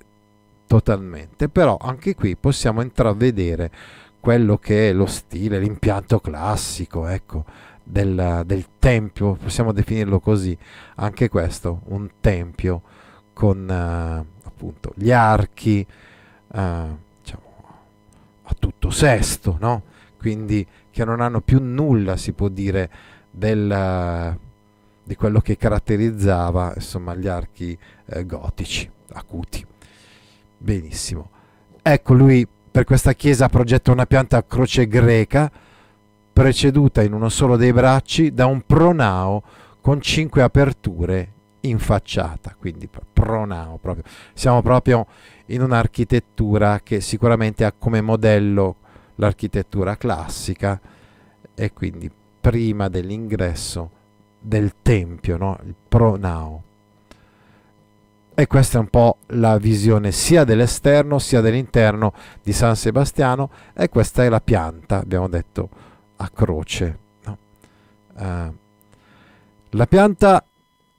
totalmente, 0.70 1.48
però 1.48 1.76
anche 1.80 2.14
qui 2.14 2.36
possiamo 2.36 2.80
intravedere 2.80 3.72
quello 4.20 4.56
che 4.56 4.90
è 4.90 4.92
lo 4.92 5.06
stile, 5.06 5.58
l'impianto 5.58 6.20
classico, 6.20 7.08
ecco, 7.08 7.44
del, 7.82 8.44
del, 8.46 8.66
tempio, 8.78 9.32
possiamo 9.32 9.72
definirlo 9.72 10.20
così, 10.20 10.56
anche 10.94 11.28
questo, 11.28 11.80
un 11.86 12.08
tempio 12.20 12.82
con 13.32 13.66
uh, 13.68 14.46
appunto 14.46 14.92
gli 14.94 15.10
archi, 15.10 15.84
uh, 15.84 16.98
diciamo, 17.20 17.42
a 18.42 18.54
tutto 18.56 18.90
sesto, 18.90 19.56
no? 19.58 19.82
quindi 20.18 20.64
che 20.88 21.04
non 21.04 21.20
hanno 21.20 21.40
più 21.40 21.60
nulla, 21.60 22.16
si 22.16 22.30
può 22.30 22.46
dire, 22.46 22.88
del, 23.28 24.38
di 25.02 25.16
quello 25.16 25.40
che 25.40 25.56
caratterizzava 25.56 26.74
insomma, 26.76 27.16
gli 27.16 27.26
archi 27.26 27.76
eh, 28.06 28.24
gotici, 28.24 28.88
acuti. 29.14 29.66
Benissimo. 30.62 31.30
Ecco, 31.80 32.12
lui 32.12 32.46
per 32.70 32.84
questa 32.84 33.14
chiesa 33.14 33.48
progetta 33.48 33.92
una 33.92 34.04
pianta 34.04 34.36
a 34.36 34.42
croce 34.42 34.86
greca, 34.86 35.50
preceduta 36.32 37.02
in 37.02 37.14
uno 37.14 37.30
solo 37.30 37.56
dei 37.56 37.72
bracci 37.72 38.34
da 38.34 38.44
un 38.44 38.60
pronao 38.66 39.42
con 39.80 40.02
cinque 40.02 40.42
aperture 40.42 41.32
in 41.62 41.78
facciata, 41.78 42.54
quindi 42.58 42.90
pronao 43.12 43.78
proprio. 43.78 44.04
Siamo 44.34 44.60
proprio 44.60 45.06
in 45.46 45.62
un'architettura 45.62 46.80
che 46.82 47.00
sicuramente 47.00 47.64
ha 47.64 47.72
come 47.72 48.02
modello 48.02 48.76
l'architettura 49.14 49.96
classica 49.96 50.78
e 51.54 51.72
quindi 51.72 52.10
prima 52.40 52.88
dell'ingresso 52.88 53.90
del 54.38 54.74
tempio, 54.82 55.38
no? 55.38 55.58
il 55.64 55.74
pronao. 55.88 56.64
E 58.34 58.46
questa 58.46 58.78
è 58.78 58.80
un 58.80 58.88
po' 58.88 59.18
la 59.28 59.58
visione 59.58 60.12
sia 60.12 60.44
dell'esterno 60.44 61.18
sia 61.18 61.40
dell'interno 61.40 62.14
di 62.42 62.52
San 62.52 62.74
Sebastiano 62.76 63.50
e 63.74 63.88
questa 63.88 64.24
è 64.24 64.28
la 64.28 64.40
pianta, 64.40 64.98
abbiamo 64.98 65.28
detto, 65.28 65.68
a 66.16 66.30
croce. 66.30 66.98
No? 67.24 67.38
Uh, 68.14 68.54
la 69.70 69.86
pianta 69.86 70.44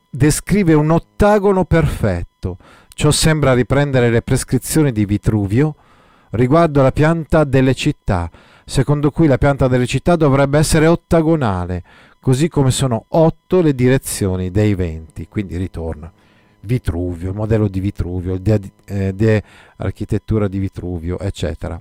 descrive 0.09 0.73
un 0.73 0.91
ottagono 0.91 1.65
perfetto, 1.65 2.57
ciò 2.89 3.11
sembra 3.11 3.53
riprendere 3.53 4.09
le 4.09 4.21
prescrizioni 4.21 4.91
di 4.91 5.05
Vitruvio 5.05 5.75
riguardo 6.31 6.79
alla 6.79 6.91
pianta 6.91 7.43
delle 7.43 7.73
città, 7.73 8.29
secondo 8.65 9.09
cui 9.11 9.27
la 9.27 9.37
pianta 9.37 9.67
delle 9.67 9.87
città 9.87 10.15
dovrebbe 10.15 10.59
essere 10.59 10.87
ottagonale, 10.87 11.83
così 12.19 12.47
come 12.49 12.71
sono 12.71 13.05
otto 13.09 13.61
le 13.61 13.73
direzioni 13.73 14.51
dei 14.51 14.75
venti, 14.75 15.27
quindi 15.27 15.57
ritorna. 15.57 16.11
Vitruvio, 16.61 17.29
il 17.29 17.35
modello 17.35 17.67
di 17.67 17.79
Vitruvio, 17.79 18.37
de, 18.37 18.71
eh, 18.85 19.43
architettura 19.77 20.47
di 20.47 20.59
Vitruvio, 20.59 21.19
eccetera. 21.19 21.79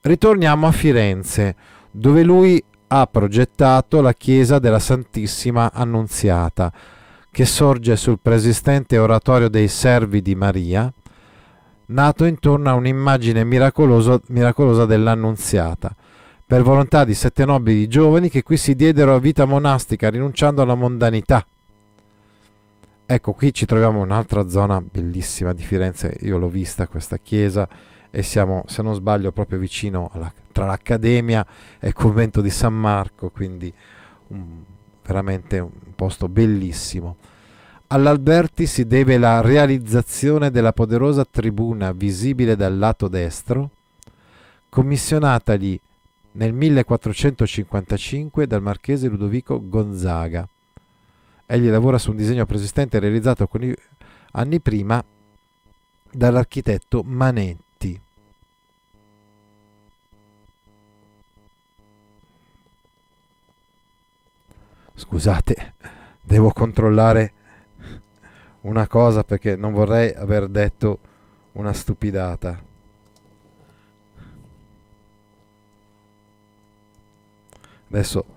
Ritorniamo 0.00 0.66
a 0.66 0.72
Firenze, 0.72 1.54
dove 1.90 2.22
lui 2.22 2.62
ha 2.88 3.06
progettato 3.06 4.00
la 4.00 4.12
chiesa 4.12 4.58
della 4.58 4.78
Santissima 4.78 5.72
Annunziata, 5.72 6.72
che 7.30 7.44
sorge 7.44 7.96
sul 7.96 8.18
preesistente 8.20 8.98
oratorio 8.98 9.48
dei 9.48 9.68
servi 9.68 10.22
di 10.22 10.34
Maria, 10.34 10.92
nato 11.86 12.24
intorno 12.24 12.70
a 12.70 12.74
un'immagine 12.74 13.44
miracolosa 13.44 14.86
dell'Annunziata, 14.86 15.94
per 16.46 16.62
volontà 16.62 17.04
di 17.04 17.14
sette 17.14 17.44
nobili 17.44 17.88
giovani 17.88 18.30
che 18.30 18.42
qui 18.42 18.56
si 18.56 18.74
diedero 18.74 19.14
a 19.14 19.18
vita 19.18 19.44
monastica 19.44 20.08
rinunciando 20.08 20.62
alla 20.62 20.74
mondanità. 20.74 21.44
Ecco, 23.08 23.34
qui 23.34 23.54
ci 23.54 23.66
troviamo 23.66 23.98
in 23.98 24.06
un'altra 24.06 24.48
zona 24.48 24.80
bellissima 24.80 25.52
di 25.52 25.62
Firenze, 25.62 26.16
io 26.22 26.38
l'ho 26.38 26.48
vista 26.48 26.88
questa 26.88 27.18
chiesa 27.18 27.68
e 28.10 28.22
siamo, 28.24 28.64
se 28.66 28.82
non 28.82 28.96
sbaglio, 28.96 29.30
proprio 29.30 29.60
vicino 29.60 30.10
alla, 30.12 30.32
tra 30.50 30.66
l'Accademia 30.66 31.46
e 31.78 31.86
il 31.86 31.92
convento 31.92 32.40
di 32.40 32.50
San 32.50 32.74
Marco, 32.74 33.30
quindi 33.30 33.72
un, 34.28 34.60
veramente 35.04 35.60
un 35.60 35.70
posto 35.94 36.28
bellissimo. 36.28 37.14
All'Alberti 37.86 38.66
si 38.66 38.88
deve 38.88 39.18
la 39.18 39.40
realizzazione 39.40 40.50
della 40.50 40.72
poderosa 40.72 41.24
tribuna 41.24 41.92
visibile 41.92 42.56
dal 42.56 42.76
lato 42.76 43.06
destro, 43.06 43.70
commissionatagli 44.68 45.78
nel 46.32 46.52
1455 46.52 48.48
dal 48.48 48.62
marchese 48.62 49.06
Ludovico 49.06 49.60
Gonzaga. 49.62 50.48
Egli 51.46 51.68
lavora 51.70 51.96
su 51.96 52.10
un 52.10 52.16
disegno 52.16 52.44
preesistente 52.44 52.98
realizzato 52.98 53.48
anni 54.32 54.60
prima 54.60 55.02
dall'architetto 56.10 57.02
Manetti. 57.04 58.00
Scusate, 64.94 65.74
devo 66.20 66.50
controllare 66.50 67.32
una 68.62 68.88
cosa 68.88 69.22
perché 69.22 69.54
non 69.54 69.72
vorrei 69.72 70.12
aver 70.12 70.48
detto 70.48 70.98
una 71.52 71.72
stupidata. 71.72 72.60
Adesso 77.88 78.35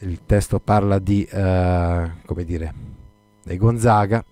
il 0.00 0.20
testo 0.26 0.58
parla 0.58 0.98
di, 0.98 1.26
uh, 1.30 2.10
come 2.24 2.44
dire, 2.44 2.74
dei 3.42 3.56
Gonzaga. 3.56 4.24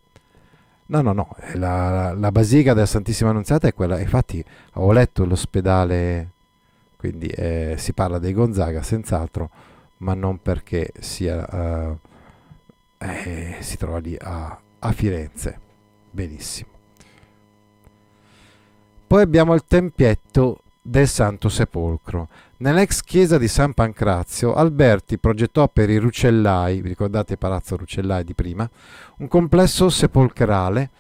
No, 0.87 1.00
no, 1.00 1.12
no, 1.12 1.35
la, 1.55 2.12
la, 2.12 2.31
Basilica 2.31 2.74
della 2.74 2.87
Santissima 2.87 3.31
Annunziata 3.31 3.66
è 3.66 3.74
quella, 3.74 3.98
infatti 3.98 4.44
ho 4.74 4.92
letto 4.92 5.24
l'ospedale, 5.24 6.31
quindi 6.96 7.27
eh, 7.29 7.74
si 7.79 7.94
parla 7.94 8.18
dei 8.18 8.35
Gonzaga 8.35 8.83
senz'altro, 8.83 9.48
ma 9.98 10.12
non 10.12 10.42
perché 10.42 10.92
sia, 11.00 11.46
uh, 11.50 11.98
eh, 12.98 13.57
si 13.61 13.77
trova 13.79 13.98
lì 13.98 14.16
a, 14.20 14.59
a 14.79 14.92
Firenze. 14.92 15.59
Benissimo. 16.11 16.70
Poi 19.07 19.22
abbiamo 19.22 19.55
il 19.55 19.64
tempietto 19.66 20.63
del 20.87 21.09
Santo 21.09 21.49
Sepolcro. 21.49 22.29
Nell'ex 22.59 23.01
chiesa 23.01 23.38
di 23.38 23.49
San 23.49 23.73
Pancrazio, 23.73 24.53
Alberti 24.53 25.16
progettò 25.16 25.66
per 25.66 25.88
i 25.88 25.97
Rucellai, 25.97 26.83
vi 26.83 26.88
ricordate 26.88 27.38
Palazzo 27.38 27.79
Rucellai 27.79 28.23
di 28.23 28.35
prima, 28.35 28.68
un 29.18 29.29
complesso 29.29 29.88
sepolcrale 29.88 30.90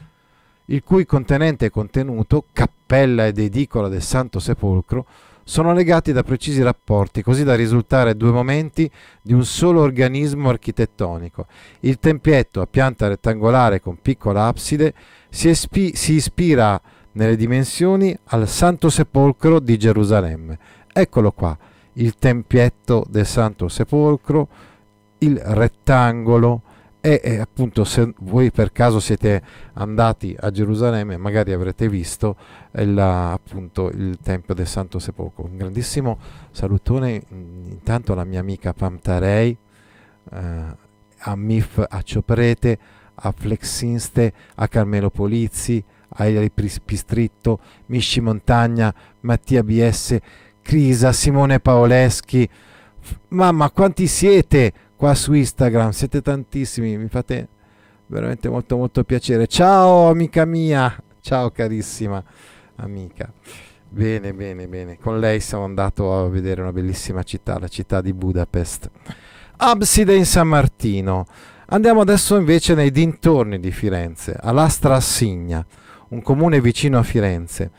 il 0.66 0.82
cui 0.82 1.04
contenente 1.04 1.66
e 1.66 1.70
contenuto, 1.70 2.46
cappella 2.50 3.26
ed 3.26 3.38
edicola 3.38 3.88
del 3.88 4.00
Santo 4.00 4.38
Sepolcro, 4.38 5.04
sono 5.44 5.74
legati 5.74 6.12
da 6.12 6.22
precisi 6.22 6.62
rapporti, 6.62 7.22
così 7.22 7.44
da 7.44 7.54
risultare 7.54 8.16
due 8.16 8.30
momenti 8.30 8.90
di 9.20 9.34
un 9.34 9.44
solo 9.44 9.82
organismo 9.82 10.48
architettonico. 10.48 11.46
Il 11.80 11.98
tempietto 11.98 12.62
a 12.62 12.66
pianta 12.66 13.08
rettangolare 13.08 13.80
con 13.82 13.98
piccola 14.00 14.46
abside 14.46 14.94
si, 15.28 15.50
espi- 15.50 15.94
si 15.94 16.14
ispira 16.14 16.80
nelle 17.14 17.36
dimensioni 17.36 18.16
al 18.26 18.48
Santo 18.48 18.90
Sepolcro 18.90 19.60
di 19.60 19.76
Gerusalemme. 19.76 20.58
Eccolo 20.92 21.32
qua, 21.32 21.56
il 21.94 22.16
tempietto 22.16 23.04
del 23.08 23.26
Santo 23.26 23.68
Sepolcro, 23.68 24.48
il 25.18 25.38
rettangolo 25.38 26.62
e, 27.00 27.20
e, 27.22 27.38
appunto 27.38 27.84
se 27.84 28.14
voi 28.20 28.50
per 28.50 28.72
caso 28.72 28.98
siete 28.98 29.42
andati 29.74 30.34
a 30.40 30.50
Gerusalemme 30.50 31.18
magari 31.18 31.52
avrete 31.52 31.86
visto 31.86 32.34
il, 32.76 32.98
appunto 32.98 33.90
il 33.90 34.18
Tempio 34.22 34.54
del 34.54 34.66
Santo 34.66 34.98
Sepolcro. 34.98 35.44
Un 35.44 35.56
grandissimo 35.56 36.18
salutone 36.50 37.22
intanto 37.28 38.12
alla 38.12 38.24
mia 38.24 38.40
amica 38.40 38.72
Pamtarei, 38.72 39.56
eh, 40.32 40.82
a 41.26 41.36
Mif 41.36 41.84
a 41.86 42.02
Cioprete, 42.02 42.78
a 43.16 43.32
Flexinste, 43.32 44.32
a 44.54 44.66
Carmelo 44.66 45.10
Polizzi, 45.10 45.84
a 46.14 46.26
Eli 46.26 46.50
Pistritto, 46.50 47.60
Misci 47.86 48.20
Montagna, 48.20 48.94
Mattia 49.20 49.62
BS, 49.62 50.18
Crisa, 50.62 51.12
Simone 51.12 51.60
Paoleschi. 51.60 52.48
Mamma, 53.28 53.70
quanti 53.70 54.06
siete 54.06 54.72
qua 54.96 55.14
su 55.14 55.32
Instagram? 55.32 55.90
Siete 55.90 56.22
tantissimi, 56.22 56.96
mi 56.96 57.08
fate 57.08 57.48
veramente 58.06 58.48
molto 58.48 58.76
molto 58.76 59.04
piacere. 59.04 59.46
Ciao 59.46 60.08
amica 60.08 60.44
mia, 60.44 60.96
ciao 61.20 61.50
carissima 61.50 62.22
amica. 62.76 63.32
Bene, 63.88 64.32
bene, 64.34 64.66
bene. 64.66 64.98
Con 64.98 65.20
lei 65.20 65.40
siamo 65.40 65.64
andati 65.64 66.02
a 66.02 66.26
vedere 66.28 66.60
una 66.62 66.72
bellissima 66.72 67.22
città, 67.22 67.58
la 67.58 67.68
città 67.68 68.00
di 68.00 68.12
Budapest. 68.12 68.90
Abside 69.56 70.16
in 70.16 70.26
San 70.26 70.48
Martino. 70.48 71.26
Andiamo 71.66 72.00
adesso 72.00 72.36
invece 72.36 72.74
nei 72.74 72.90
dintorni 72.90 73.58
di 73.58 73.70
Firenze, 73.70 74.36
all'Astra 74.38 74.96
Assigna 74.96 75.64
un 76.08 76.22
comune 76.22 76.60
vicino 76.60 76.98
a 76.98 77.02
Firenze, 77.02 77.70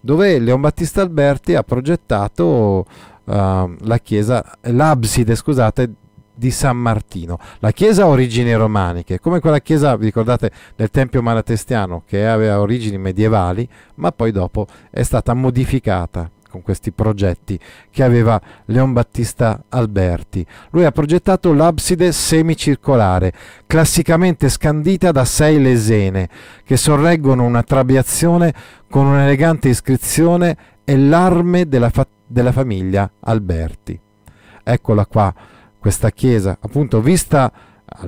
dove 0.00 0.38
Leon 0.38 0.60
Battista 0.60 1.02
Alberti 1.02 1.54
ha 1.54 1.62
progettato 1.62 2.84
uh, 3.24 3.32
la 3.32 3.98
chiesa, 4.02 4.44
l'abside, 4.62 5.34
scusate, 5.34 5.92
di 6.34 6.50
San 6.50 6.76
Martino. 6.76 7.38
La 7.60 7.70
chiesa 7.70 8.02
ha 8.02 8.08
origini 8.08 8.52
romaniche, 8.54 9.20
come 9.20 9.40
quella 9.40 9.60
chiesa, 9.60 9.96
vi 9.96 10.06
ricordate, 10.06 10.50
del 10.74 10.90
Tempio 10.90 11.22
Malatestiano, 11.22 12.02
che 12.06 12.26
aveva 12.26 12.60
origini 12.60 12.98
medievali, 12.98 13.68
ma 13.96 14.10
poi 14.12 14.32
dopo 14.32 14.66
è 14.90 15.02
stata 15.02 15.32
modificata 15.34 16.30
con 16.54 16.62
questi 16.62 16.92
progetti 16.92 17.58
che 17.90 18.04
aveva 18.04 18.40
Leon 18.66 18.92
Battista 18.92 19.64
Alberti. 19.70 20.46
Lui 20.70 20.84
ha 20.84 20.92
progettato 20.92 21.52
l'abside 21.52 22.12
semicircolare, 22.12 23.32
classicamente 23.66 24.48
scandita 24.48 25.10
da 25.10 25.24
sei 25.24 25.60
lesene, 25.60 26.28
che 26.64 26.76
sorreggono 26.76 27.44
una 27.44 27.64
trabiazione 27.64 28.54
con 28.88 29.06
un'elegante 29.06 29.68
iscrizione 29.68 30.56
e 30.84 30.96
l'arme 30.96 31.66
della, 31.66 31.90
fa- 31.90 32.06
della 32.24 32.52
famiglia 32.52 33.10
Alberti. 33.18 34.00
Eccola 34.62 35.06
qua, 35.06 35.34
questa 35.80 36.10
chiesa, 36.10 36.56
appunto 36.60 37.00
vista 37.00 37.52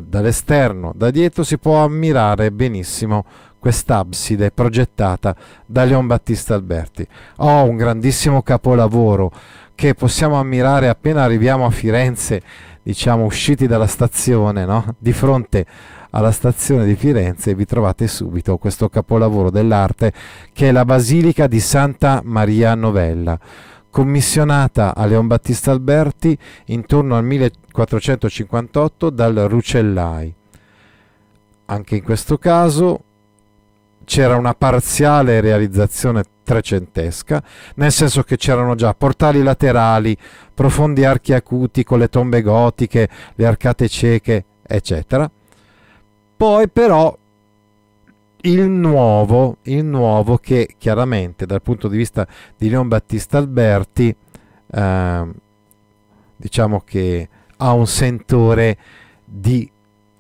dall'esterno, 0.01 0.93
da 0.95 1.11
dietro 1.11 1.43
si 1.43 1.59
può 1.59 1.83
ammirare 1.83 2.53
benissimo 2.53 3.25
quest'abside 3.67 4.53
progettata 4.53 5.35
da 5.67 5.83
Leon 5.83 6.07
Battista 6.07 6.55
Alberti. 6.55 7.05
Oh, 7.39 7.65
un 7.65 7.77
grandissimo 7.77 8.41
capolavoro 8.43 9.33
che 9.75 9.95
possiamo 9.95 10.37
ammirare 10.37 10.89
appena 10.89 11.25
arriviamo 11.25 11.67
a 11.67 11.71
Firenze, 11.71 12.41
diciamo 12.81 13.25
usciti 13.25 13.67
dalla 13.67 13.89
stazione, 13.89 14.65
no? 14.65 14.95
di 14.99 15.13
fronte 15.13 15.67
alla 16.11 16.31
stazione 16.31 16.85
di 16.85 16.95
Firenze 16.95 17.57
vi 17.57 17.65
trovate 17.65 18.07
subito 18.07 18.57
questo 18.57 18.89
capolavoro 18.89 19.51
dell'arte 19.51 20.13
che 20.53 20.69
è 20.69 20.73
la 20.73 20.85
Basilica 20.85 21.49
di 21.49 21.59
Santa 21.59 22.21
Maria 22.23 22.73
Novella 22.77 23.37
commissionata 23.91 24.95
a 24.95 25.07
Leon 25.07 25.27
Battista 25.27 25.73
Alberti 25.73 26.39
intorno 26.67 27.17
al 27.17 27.25
1458 27.25 29.11
dal 29.11 29.35
Rucellai. 29.35 30.33
Anche 31.67 31.97
in 31.97 32.03
questo 32.05 32.39
caso 32.39 33.01
c'era 34.07 34.37
una 34.37 34.55
parziale 34.55 35.41
realizzazione 35.41 36.23
trecentesca, 36.45 37.43
nel 37.75 37.91
senso 37.91 38.23
che 38.23 38.37
c'erano 38.37 38.77
già 38.77 38.95
portali 38.95 39.43
laterali, 39.43 40.17
profondi 40.55 41.05
archi 41.05 41.35
acuti 41.35 41.83
con 41.83 41.99
le 41.99 42.09
tombe 42.09 42.41
gotiche, 42.41 43.09
le 43.35 43.47
arcate 43.47 43.89
cieche, 43.89 44.45
eccetera. 44.63 45.29
Poi 46.37 46.69
però 46.69 47.17
il 48.43 48.69
nuovo, 48.69 49.57
il 49.63 49.85
nuovo 49.85 50.39
che 50.39 50.77
chiaramente 50.79 51.45
dal 51.45 51.63
punto 51.63 51.89
di 51.89 51.97
vista 51.97 52.27
di 52.57 52.69
Leon 52.69 52.87
Battista 52.87 53.39
Alberti, 53.39 54.15
eh, 54.71 55.27
diciamo 56.37 56.81
che 56.87 57.29
ha 57.57 57.73
un 57.73 57.87
sentore 57.89 58.79
di 59.25 59.69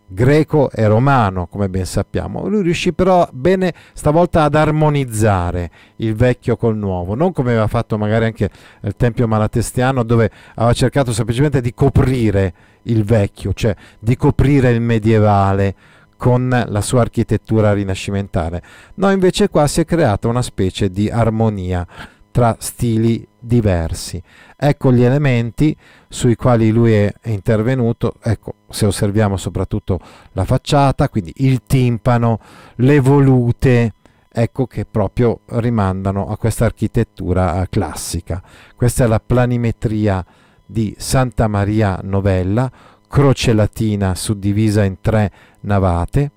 greco 0.06 0.70
e 0.70 0.86
romano, 0.86 1.46
come 1.46 1.68
ben 1.68 1.84
sappiamo. 1.84 2.46
Lui 2.46 2.62
riuscì 2.62 2.92
però 2.92 3.28
bene 3.32 3.74
stavolta 3.92 4.44
ad 4.44 4.54
armonizzare 4.54 5.70
il 5.96 6.14
vecchio 6.14 6.56
col 6.56 6.76
nuovo, 6.76 7.14
non 7.14 7.32
come 7.32 7.50
aveva 7.50 7.66
fatto 7.66 7.98
magari 7.98 8.26
anche 8.26 8.50
nel 8.80 8.94
Tempio 8.96 9.26
Malatestiano, 9.26 10.02
dove 10.02 10.30
aveva 10.54 10.72
cercato 10.72 11.12
semplicemente 11.12 11.60
di 11.60 11.74
coprire 11.74 12.54
il 12.82 13.04
vecchio, 13.04 13.52
cioè 13.52 13.74
di 13.98 14.16
coprire 14.16 14.70
il 14.70 14.80
medievale 14.80 15.74
con 16.16 16.64
la 16.66 16.80
sua 16.80 17.02
architettura 17.02 17.72
rinascimentale. 17.72 18.62
No, 18.94 19.10
invece 19.10 19.48
qua 19.48 19.66
si 19.66 19.80
è 19.80 19.84
creata 19.84 20.28
una 20.28 20.42
specie 20.42 20.90
di 20.90 21.10
armonia 21.10 21.86
tra 22.30 22.56
stili 22.58 23.26
diversi. 23.46 24.20
Ecco 24.56 24.92
gli 24.92 25.02
elementi 25.02 25.76
sui 26.08 26.34
quali 26.34 26.70
lui 26.70 26.92
è 26.92 27.12
intervenuto, 27.24 28.14
ecco, 28.22 28.54
se 28.68 28.86
osserviamo 28.86 29.36
soprattutto 29.36 30.00
la 30.32 30.44
facciata, 30.44 31.08
quindi 31.08 31.32
il 31.36 31.62
timpano, 31.66 32.40
le 32.76 32.98
volute, 33.00 33.92
ecco 34.28 34.66
che 34.66 34.84
proprio 34.84 35.40
rimandano 35.46 36.28
a 36.28 36.36
questa 36.36 36.64
architettura 36.64 37.64
classica. 37.70 38.42
Questa 38.74 39.04
è 39.04 39.06
la 39.06 39.20
planimetria 39.20 40.24
di 40.66 40.94
Santa 40.98 41.46
Maria 41.46 42.00
Novella, 42.02 42.70
croce 43.08 43.52
latina 43.52 44.14
suddivisa 44.14 44.82
in 44.82 45.00
tre 45.00 45.30
navate. 45.60 46.30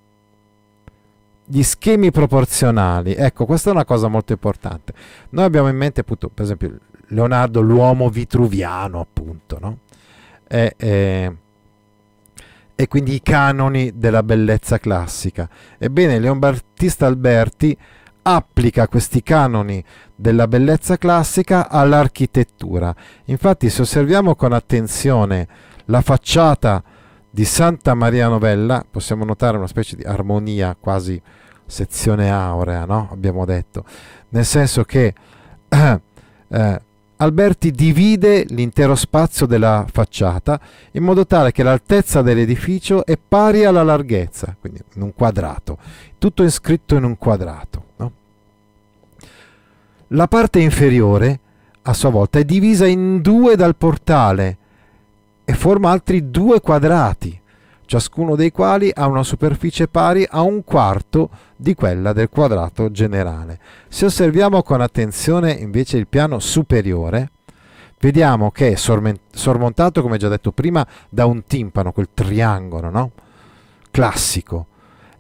Gli 1.51 1.64
schemi 1.64 2.12
proporzionali, 2.12 3.16
ecco, 3.16 3.45
questa 3.45 3.72
è 3.72 3.74
una 3.74 3.84
cosa 3.84 4.07
molto 4.07 4.34
importante. 4.34 4.93
Noi 5.32 5.45
abbiamo 5.45 5.68
in 5.68 5.76
mente, 5.76 6.01
appunto, 6.01 6.30
per 6.30 6.43
esempio, 6.43 6.78
Leonardo 7.10 7.62
l'uomo 7.62 8.10
vitruviano, 8.10 8.99
appunto, 8.99 9.57
no? 9.60 9.78
E, 10.47 10.74
e, 10.78 11.36
e, 12.76 12.88
quindi 12.88 13.14
i 13.16 13.22
canoni 13.22 13.93
della 13.95 14.24
bellezza 14.24 14.80
classica. 14.80 15.47
Ebbene, 15.78 16.20
Leon 16.20 16.39
Battista 16.39 17.05
Alberti 17.05 17.78
applica 18.22 18.88
questi 18.88 19.24
canoni 19.24 19.84
della 20.16 20.47
bellezza 20.47 20.97
classica 20.97 21.70
all'architettura. 21.70 22.93
Infatti, 23.26 23.70
se 23.70 23.82
osserviamo 23.82 24.36
con 24.36 24.53
attenzione 24.53 25.47
la 25.86 26.01
facciata 26.01 26.84
di 27.30 27.45
Santa 27.45 27.93
Maria 27.93 28.28
Novella, 28.28 28.84
possiamo 28.89 29.24
notare 29.24 29.57
una 29.57 29.68
specie 29.68 29.95
di 29.95 30.03
armonia 30.03 30.76
quasi 30.80 31.22
sezione 31.66 32.32
aurea, 32.32 32.86
no? 32.86 33.10
abbiamo 33.12 33.45
detto, 33.45 33.86
nel 34.30 34.45
senso 34.45 34.84
che 34.84 35.14
eh, 35.70 36.01
eh, 36.49 36.82
Alberti 37.22 37.72
divide 37.72 38.45
l'intero 38.47 38.95
spazio 38.95 39.45
della 39.45 39.86
facciata 39.91 40.57
in 40.91 41.03
modo 41.03 41.28
tale 41.28 41.51
che 41.51 41.63
l'altezza 41.63 42.22
dell'edificio 42.22 43.05
è 43.05 43.17
pari 43.17 43.65
alla 43.65 43.84
larghezza, 43.84 44.55
quindi 44.57 44.80
in 44.93 45.01
un 45.01 45.13
quadrato, 45.13 45.78
tutto 46.17 46.43
iscritto 46.43 46.95
in 46.95 47.03
un 47.03 47.17
quadrato. 47.17 47.84
No? 47.97 48.11
La 50.07 50.28
parte 50.28 50.59
inferiore, 50.59 51.39
a 51.82 51.93
sua 51.93 52.09
volta, 52.09 52.39
è 52.39 52.45
divisa 52.45 52.88
in 52.88 53.20
due 53.20 53.57
dal 53.57 53.76
portale 53.76 54.57
e 55.43 55.53
forma 55.55 55.91
altri 55.91 56.32
due 56.32 56.61
quadrati, 56.61 57.38
ciascuno 57.89 58.35
dei 58.35 58.51
quali 58.51 58.91
ha 58.93 59.07
una 59.07 59.23
superficie 59.23 59.87
pari 59.87 60.23
a 60.29 60.41
un 60.41 60.63
quarto 60.63 61.31
di 61.55 61.73
quella 61.73 62.13
del 62.13 62.29
quadrato 62.29 62.91
generale. 62.91 63.59
Se 63.87 64.05
osserviamo 64.05 64.61
con 64.61 64.79
attenzione 64.79 65.53
invece 65.53 65.97
il 65.97 66.05
piano 66.05 66.37
superiore, 66.37 67.31
vediamo 67.99 68.51
che 68.51 68.73
è 68.73 68.75
sormontato, 68.75 70.03
come 70.03 70.19
già 70.19 70.27
detto 70.27 70.51
prima, 70.51 70.85
da 71.09 71.25
un 71.25 71.45
timpano, 71.47 71.91
quel 71.91 72.09
triangolo 72.13 72.91
no? 72.91 73.11
classico, 73.89 74.67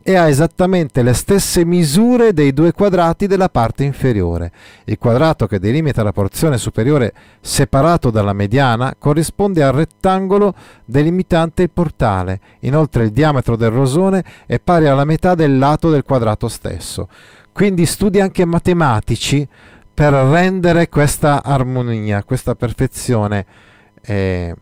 e 0.01 0.15
ha 0.15 0.27
esattamente 0.27 1.03
le 1.03 1.13
stesse 1.13 1.65
misure 1.65 2.33
dei 2.33 2.53
due 2.53 2.71
quadrati 2.71 3.27
della 3.27 3.49
parte 3.49 3.83
inferiore. 3.83 4.51
Il 4.85 4.97
quadrato 4.97 5.45
che 5.45 5.59
delimita 5.59 6.03
la 6.03 6.11
porzione 6.11 6.57
superiore 6.57 7.13
separato 7.41 8.09
dalla 8.09 8.33
mediana 8.33 8.95
corrisponde 8.97 9.61
al 9.61 9.73
rettangolo 9.73 10.53
delimitante 10.85 11.63
il 11.63 11.69
portale. 11.69 12.39
Inoltre 12.61 13.03
il 13.03 13.11
diametro 13.11 13.55
del 13.55 13.71
rosone 13.71 14.23
è 14.45 14.59
pari 14.59 14.87
alla 14.87 15.05
metà 15.05 15.35
del 15.35 15.57
lato 15.57 15.89
del 15.89 16.03
quadrato 16.03 16.47
stesso. 16.47 17.07
Quindi 17.51 17.85
studi 17.85 18.19
anche 18.19 18.45
matematici 18.45 19.47
per 19.93 20.13
rendere 20.13 20.87
questa 20.87 21.43
armonia, 21.43 22.23
questa 22.23 22.55
perfezione, 22.55 23.45
eh, 24.01 24.55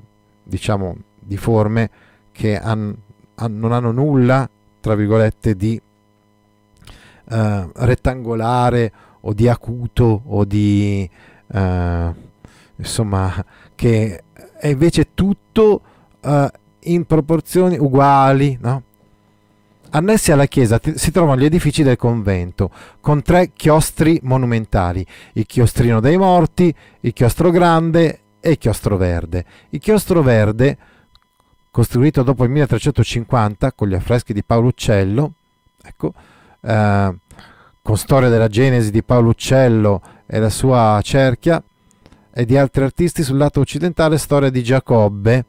diciamo, 0.44 0.96
di 1.20 1.38
forme 1.38 1.90
che 2.32 2.58
han, 2.58 2.96
non 3.50 3.72
hanno 3.72 3.92
nulla 3.92 4.50
tra 4.80 4.96
virgolette, 4.96 5.56
di 5.56 5.80
uh, 7.30 7.72
rettangolare 7.74 8.92
o 9.22 9.34
di 9.34 9.48
acuto 9.48 10.22
o 10.26 10.46
di 10.46 11.10
uh, 11.48 12.14
insomma 12.78 13.44
che 13.76 14.24
è 14.58 14.68
invece 14.68 15.14
tutto 15.14 15.82
uh, 16.22 16.48
in 16.82 17.06
proporzioni 17.06 17.78
uguali, 17.78 18.58
no? 18.62 18.84
Annessi 19.90 20.34
alla 20.34 20.48
chiesa 20.48 20.80
si 20.96 21.12
trovano 21.12 21.40
gli 21.40 21.46
edifici 21.46 21.82
del 21.82 21.96
convento, 21.96 22.70
con 23.00 23.22
tre 23.22 23.52
chiostri 23.56 24.20
monumentali, 24.24 25.06
il 25.34 25.46
chiostrino 25.46 26.02
dei 26.02 26.18
morti, 26.18 26.74
il 27.02 27.14
chiostro 27.14 27.52
grande 27.52 28.20
e 28.42 28.52
il 28.52 28.58
chiostro 28.58 28.98
verde. 28.98 29.46
Il 29.70 29.80
chiostro 29.80 30.22
verde 30.22 30.78
costruito 31.78 32.24
dopo 32.24 32.44
il 32.44 32.50
1350 32.50 33.72
con 33.74 33.88
gli 33.88 33.94
affreschi 33.94 34.34
di 34.34 34.44
Paolo 34.44 34.70
Uccello, 34.70 35.34
ecco, 35.84 36.12
eh, 36.60 37.16
con 37.84 37.98
storia 37.98 38.30
della 38.30 38.48
genesi 38.48 38.90
di 38.90 39.04
Paolo 39.04 39.30
Uccello 39.30 40.02
e 40.26 40.40
la 40.40 40.50
sua 40.50 41.00
cerchia, 41.04 41.62
e 42.34 42.46
di 42.46 42.58
altri 42.58 42.84
artisti 42.84 43.22
sul 43.22 43.38
lato 43.38 43.60
occidentale, 43.60 44.18
storia 44.18 44.50
di 44.50 44.64
Giacobbe. 44.64 45.46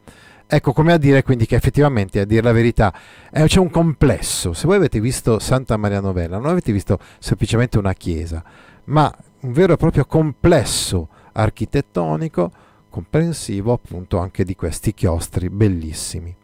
Ecco, 0.46 0.74
come 0.74 0.92
a 0.92 0.98
dire 0.98 1.22
quindi 1.22 1.46
che 1.46 1.56
effettivamente, 1.56 2.20
a 2.20 2.26
dire 2.26 2.42
la 2.42 2.52
verità, 2.52 2.92
eh, 3.32 3.46
c'è 3.46 3.58
un 3.58 3.70
complesso. 3.70 4.52
Se 4.52 4.66
voi 4.66 4.76
avete 4.76 5.00
visto 5.00 5.38
Santa 5.38 5.78
Maria 5.78 6.00
Novella, 6.00 6.36
non 6.36 6.50
avete 6.50 6.72
visto 6.72 6.98
semplicemente 7.18 7.78
una 7.78 7.94
chiesa, 7.94 8.44
ma 8.84 9.10
un 9.40 9.52
vero 9.52 9.72
e 9.72 9.76
proprio 9.78 10.04
complesso 10.04 11.08
architettonico 11.32 12.52
comprensivo 12.88 13.72
appunto 13.72 14.18
anche 14.18 14.44
di 14.44 14.54
questi 14.54 14.94
chiostri 14.94 15.48
bellissimi. 15.48 16.34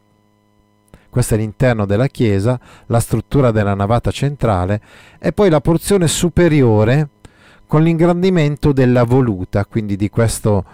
Questo 1.09 1.35
è 1.35 1.37
l'interno 1.37 1.87
della 1.87 2.09
chiesa, 2.09 2.59
la 2.87 2.99
struttura 2.99 3.53
della 3.53 3.75
navata 3.75 4.11
centrale 4.11 4.81
e 5.21 5.33
poi 5.33 5.49
la 5.49 5.61
porzione 5.61 6.09
superiore 6.09 7.11
con 7.67 7.83
l'ingrandimento 7.83 8.73
della 8.73 9.05
voluta, 9.05 9.65
quindi 9.65 9.97
di 9.97 10.11
questo, 10.11 10.65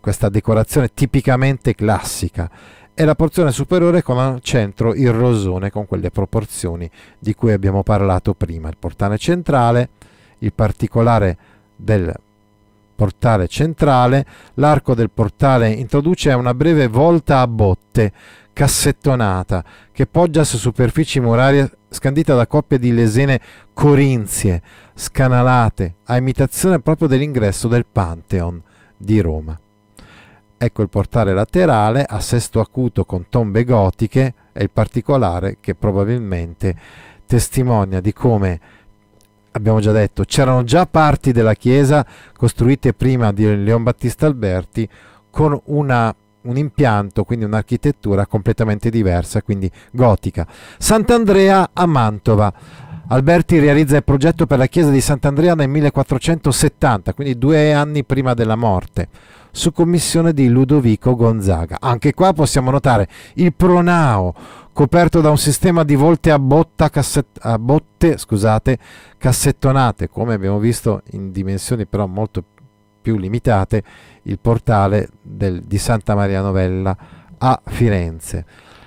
questa 0.00 0.28
decorazione 0.28 0.90
tipicamente 0.94 1.74
classica, 1.74 2.50
e 2.94 3.04
la 3.04 3.14
porzione 3.14 3.52
superiore 3.52 4.02
con 4.02 4.18
al 4.18 4.40
centro 4.40 4.94
il 4.94 5.12
rosone 5.12 5.70
con 5.70 5.86
quelle 5.86 6.10
proporzioni 6.10 6.90
di 7.18 7.34
cui 7.34 7.52
abbiamo 7.52 7.82
parlato 7.82 8.32
prima, 8.32 8.70
il 8.70 8.78
portale 8.78 9.18
centrale, 9.18 9.90
il 10.38 10.54
particolare 10.54 11.36
del 11.76 12.14
portale 12.96 13.46
centrale, 13.46 14.26
l'arco 14.54 14.94
del 14.94 15.10
portale 15.10 15.70
introduce 15.70 16.32
una 16.32 16.54
breve 16.54 16.88
volta 16.88 17.40
a 17.40 17.46
botte 17.46 18.12
cassettonata 18.52 19.62
che 19.92 20.06
poggia 20.06 20.42
su 20.42 20.56
superfici 20.56 21.20
murarie 21.20 21.70
scandita 21.90 22.34
da 22.34 22.46
coppie 22.46 22.78
di 22.78 22.92
lesene 22.92 23.40
corinzie 23.74 24.62
scanalate 24.94 25.96
a 26.04 26.16
imitazione 26.16 26.80
proprio 26.80 27.06
dell'ingresso 27.06 27.68
del 27.68 27.86
Pantheon 27.86 28.62
di 28.96 29.20
Roma. 29.20 29.58
Ecco 30.58 30.80
il 30.80 30.88
portale 30.88 31.34
laterale 31.34 32.02
a 32.08 32.18
sesto 32.20 32.60
acuto 32.60 33.04
con 33.04 33.26
tombe 33.28 33.62
gotiche 33.64 34.34
è 34.52 34.62
il 34.62 34.70
particolare 34.70 35.58
che 35.60 35.74
probabilmente 35.74 36.74
testimonia 37.26 38.00
di 38.00 38.14
come 38.14 38.60
abbiamo 39.56 39.80
già 39.80 39.92
detto, 39.92 40.24
c'erano 40.24 40.62
già 40.64 40.86
parti 40.86 41.32
della 41.32 41.54
chiesa 41.54 42.06
costruite 42.36 42.92
prima 42.92 43.32
di 43.32 43.44
Leon 43.64 43.82
Battista 43.82 44.26
Alberti 44.26 44.88
con 45.30 45.58
una, 45.64 46.14
un 46.42 46.56
impianto, 46.56 47.24
quindi 47.24 47.44
un'architettura 47.44 48.26
completamente 48.26 48.90
diversa, 48.90 49.42
quindi 49.42 49.70
gotica. 49.92 50.46
Sant'Andrea 50.78 51.70
a 51.72 51.86
Mantova. 51.86 52.52
Alberti 53.08 53.60
realizza 53.60 53.96
il 53.96 54.04
progetto 54.04 54.46
per 54.46 54.58
la 54.58 54.66
chiesa 54.66 54.90
di 54.90 55.00
Sant'Andrea 55.00 55.54
nel 55.54 55.68
1470, 55.68 57.14
quindi 57.14 57.38
due 57.38 57.72
anni 57.72 58.04
prima 58.04 58.34
della 58.34 58.56
morte, 58.56 59.08
su 59.52 59.72
commissione 59.72 60.32
di 60.32 60.48
Ludovico 60.48 61.14
Gonzaga. 61.14 61.76
Anche 61.80 62.14
qua 62.14 62.32
possiamo 62.32 62.70
notare 62.70 63.08
il 63.34 63.54
pronao 63.54 64.34
coperto 64.76 65.22
da 65.22 65.30
un 65.30 65.38
sistema 65.38 65.84
di 65.84 65.94
volte 65.94 66.30
a, 66.30 66.38
casset- 66.90 67.38
a 67.40 67.58
botte 67.58 68.18
scusate, 68.18 68.78
cassettonate, 69.16 70.10
come 70.10 70.34
abbiamo 70.34 70.58
visto 70.58 71.00
in 71.12 71.32
dimensioni 71.32 71.86
però 71.86 72.06
molto 72.06 72.44
più 73.00 73.16
limitate, 73.16 73.82
il 74.24 74.38
portale 74.38 75.08
del, 75.22 75.62
di 75.62 75.78
Santa 75.78 76.14
Maria 76.14 76.42
Novella 76.42 76.94
a 77.38 77.58
Firenze. 77.64 78.44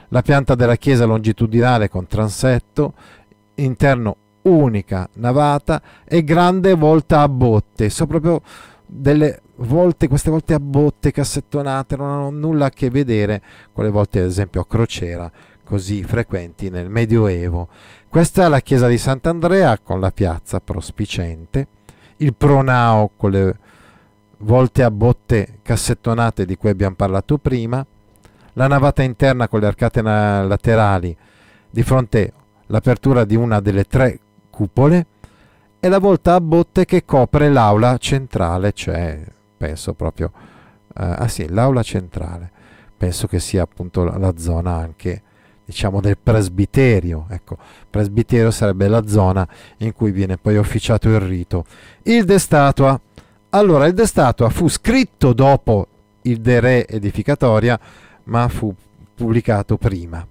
La 0.10 0.22
pianta 0.22 0.54
della 0.54 0.76
chiesa 0.76 1.06
longitudinale 1.06 1.90
con 1.90 2.06
transetto, 2.06 2.94
interno 3.56 4.16
unica 4.44 5.10
navata 5.14 5.82
e 6.06 6.24
grande 6.24 6.76
volta 6.76 7.22
a 7.22 7.28
botte. 7.28 7.90
Sono 7.90 8.10
proprio 8.10 8.42
delle 8.86 9.42
volte, 9.56 10.08
queste 10.08 10.30
volte 10.30 10.54
a 10.54 10.60
botte 10.60 11.10
cassettonate, 11.10 11.96
non 11.96 12.10
hanno 12.10 12.30
nulla 12.30 12.68
a 12.68 12.70
che 12.70 12.92
vedere 12.92 13.42
con 13.74 13.86
le 13.86 13.90
volte, 13.90 14.20
ad 14.20 14.26
esempio, 14.26 14.62
a 14.62 14.68
crociera, 14.68 15.32
così 15.70 16.02
frequenti 16.02 16.72
nel 16.72 16.90
Medioevo. 16.90 17.68
Questa 18.10 18.44
è 18.44 18.50
la 18.50 18.60
chiesa 18.60 18.88
di 18.88 18.98
Sant'Andrea 18.98 19.78
con 19.78 20.00
la 20.00 20.10
piazza 20.10 20.60
prospicente, 20.60 21.68
il 22.18 22.34
pronao 22.34 23.12
con 23.16 23.30
le 23.30 23.58
volte 24.38 24.82
a 24.82 24.90
botte 24.90 25.60
cassettonate 25.62 26.48
di 26.48 26.58
cui 26.58 26.72
abbiamo 26.72 26.96
parlato 26.96 27.38
prima, 27.38 27.86
la 28.54 28.66
navata 28.66 29.04
interna 29.04 29.48
con 29.48 29.60
le 29.60 29.68
arcate 29.68 30.02
laterali 30.02 31.16
di 31.70 31.84
fronte 31.84 32.34
all'apertura 32.68 33.24
di 33.24 33.36
una 33.36 33.60
delle 33.60 33.84
tre 33.84 34.20
cupole 34.50 35.06
e 35.80 35.88
la 35.88 36.00
volta 36.00 36.34
a 36.34 36.42
botte 36.42 36.86
che 36.86 37.06
copre 37.06 37.48
l'aula 37.48 37.96
centrale, 38.00 38.72
cioè 38.74 39.22
penso 39.56 39.94
proprio 39.94 40.32
eh, 40.98 41.04
ah 41.04 41.28
sì, 41.28 41.48
l'aula 41.48 41.84
centrale. 41.84 42.50
Penso 42.98 43.28
che 43.28 43.40
sia 43.40 43.62
appunto 43.62 44.04
la, 44.04 44.18
la 44.18 44.34
zona 44.36 44.74
anche 44.74 45.22
diciamo 45.70 46.02
del 46.02 46.18
presbiterio, 46.18 47.28
ecco, 47.30 47.56
presbiterio 47.88 48.50
sarebbe 48.50 48.88
la 48.88 49.06
zona 49.06 49.48
in 49.78 49.94
cui 49.94 50.10
viene 50.10 50.36
poi 50.38 50.58
officiato 50.58 51.10
il 51.10 51.20
rito. 51.20 51.64
Il 52.04 52.26
De 52.26 52.40
Statua. 52.40 53.00
Allora, 53.50 53.86
il 53.86 53.94
De 53.94 54.08
Statua 54.08 54.50
fu 54.50 54.68
scritto 54.68 55.32
dopo 55.32 55.88
il 56.24 56.42
De 56.42 56.60
Re 56.60 56.88
Edificatoria, 56.88 57.80
ma 58.24 58.48
fu 58.48 58.74
pubblicato 59.14 59.78
prima. 59.78 60.26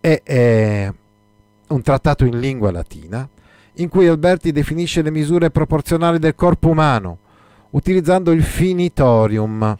È, 0.00 0.92
un 1.68 1.82
trattato 1.82 2.24
in 2.24 2.40
lingua 2.40 2.72
latina 2.72 3.28
in 3.74 3.88
cui 3.88 4.08
Alberti 4.08 4.50
definisce 4.50 5.02
le 5.02 5.12
misure 5.12 5.50
proporzionali 5.50 6.18
del 6.18 6.34
corpo 6.34 6.70
umano, 6.70 7.18
utilizzando 7.70 8.32
il 8.32 8.42
finitorium 8.42 9.76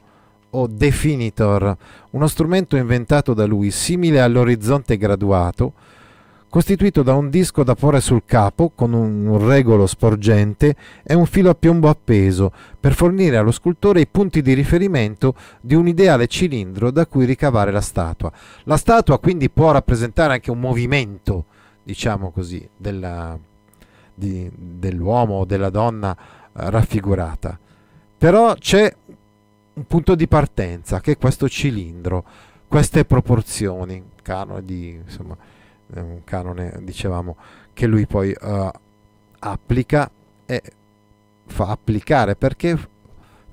o 0.51 0.67
definitor, 0.67 1.77
uno 2.11 2.27
strumento 2.27 2.77
inventato 2.77 3.35
da 3.35 3.47
lui 3.47 3.71
simile 3.71 4.21
all'orizzonte 4.21 4.97
graduato, 4.97 5.73
costituito 6.51 7.05
da 7.05 7.15
un 7.15 7.31
disco 7.31 7.63
da 7.63 7.77
porre 7.77 8.01
sul 8.01 8.25
capo 8.27 8.73
con 8.75 8.93
un 8.93 9.47
regolo 9.47 9.87
sporgente 9.87 10.75
e 11.05 11.15
un 11.15 11.25
filo 11.25 11.51
a 11.51 11.55
piombo 11.55 11.89
appeso 11.89 12.53
per 12.79 12.93
fornire 12.95 13.37
allo 13.37 13.53
scultore 13.53 14.01
i 14.01 14.09
punti 14.09 14.43
di 14.43 14.53
riferimento 14.53 15.35
di 15.61 15.77
un 15.77 15.87
ideale 15.87 16.27
cilindro 16.27 16.91
da 16.91 17.07
cui 17.07 17.25
ricavare 17.25 17.71
la 17.71 17.81
statua. 17.81 18.33
La 18.65 18.77
statua 18.77 19.21
quindi 19.21 19.49
può 19.49 19.71
rappresentare 19.71 20.33
anche 20.33 20.51
un 20.51 20.59
movimento, 20.59 21.45
diciamo 21.85 22.33
così, 22.33 22.69
della, 22.77 23.39
di, 24.13 24.51
dell'uomo 24.53 25.35
o 25.35 25.45
della 25.45 25.71
donna 25.71 26.17
eh, 26.17 26.69
raffigurata. 26.69 27.57
Però 28.19 28.55
c'è 28.55 28.93
un 29.81 29.87
punto 29.87 30.15
di 30.15 30.29
partenza 30.29 31.01
che 31.01 31.13
è 31.13 31.17
questo 31.17 31.49
cilindro, 31.49 32.25
queste 32.69 33.07
proporzioni, 33.07 34.11
canone 34.23 34.63
di, 34.63 34.91
insomma, 34.91 35.35
un 35.95 36.21
canone 36.23 36.79
dicevamo 36.83 37.37
che 37.73 37.87
lui 37.87 38.07
poi 38.07 38.35
uh, 38.39 38.71
applica 39.39 40.11
e 40.45 40.63
fa 41.47 41.69
applicare 41.69 42.37
perché 42.37 42.79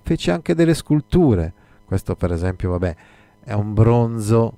fece 0.02 0.32
anche 0.32 0.54
delle 0.54 0.74
sculture. 0.74 1.54
Questo 1.86 2.16
per 2.16 2.34
esempio, 2.34 2.72
vabbè, 2.72 2.96
è 3.46 3.54
un 3.54 3.74
bronzo 3.74 4.54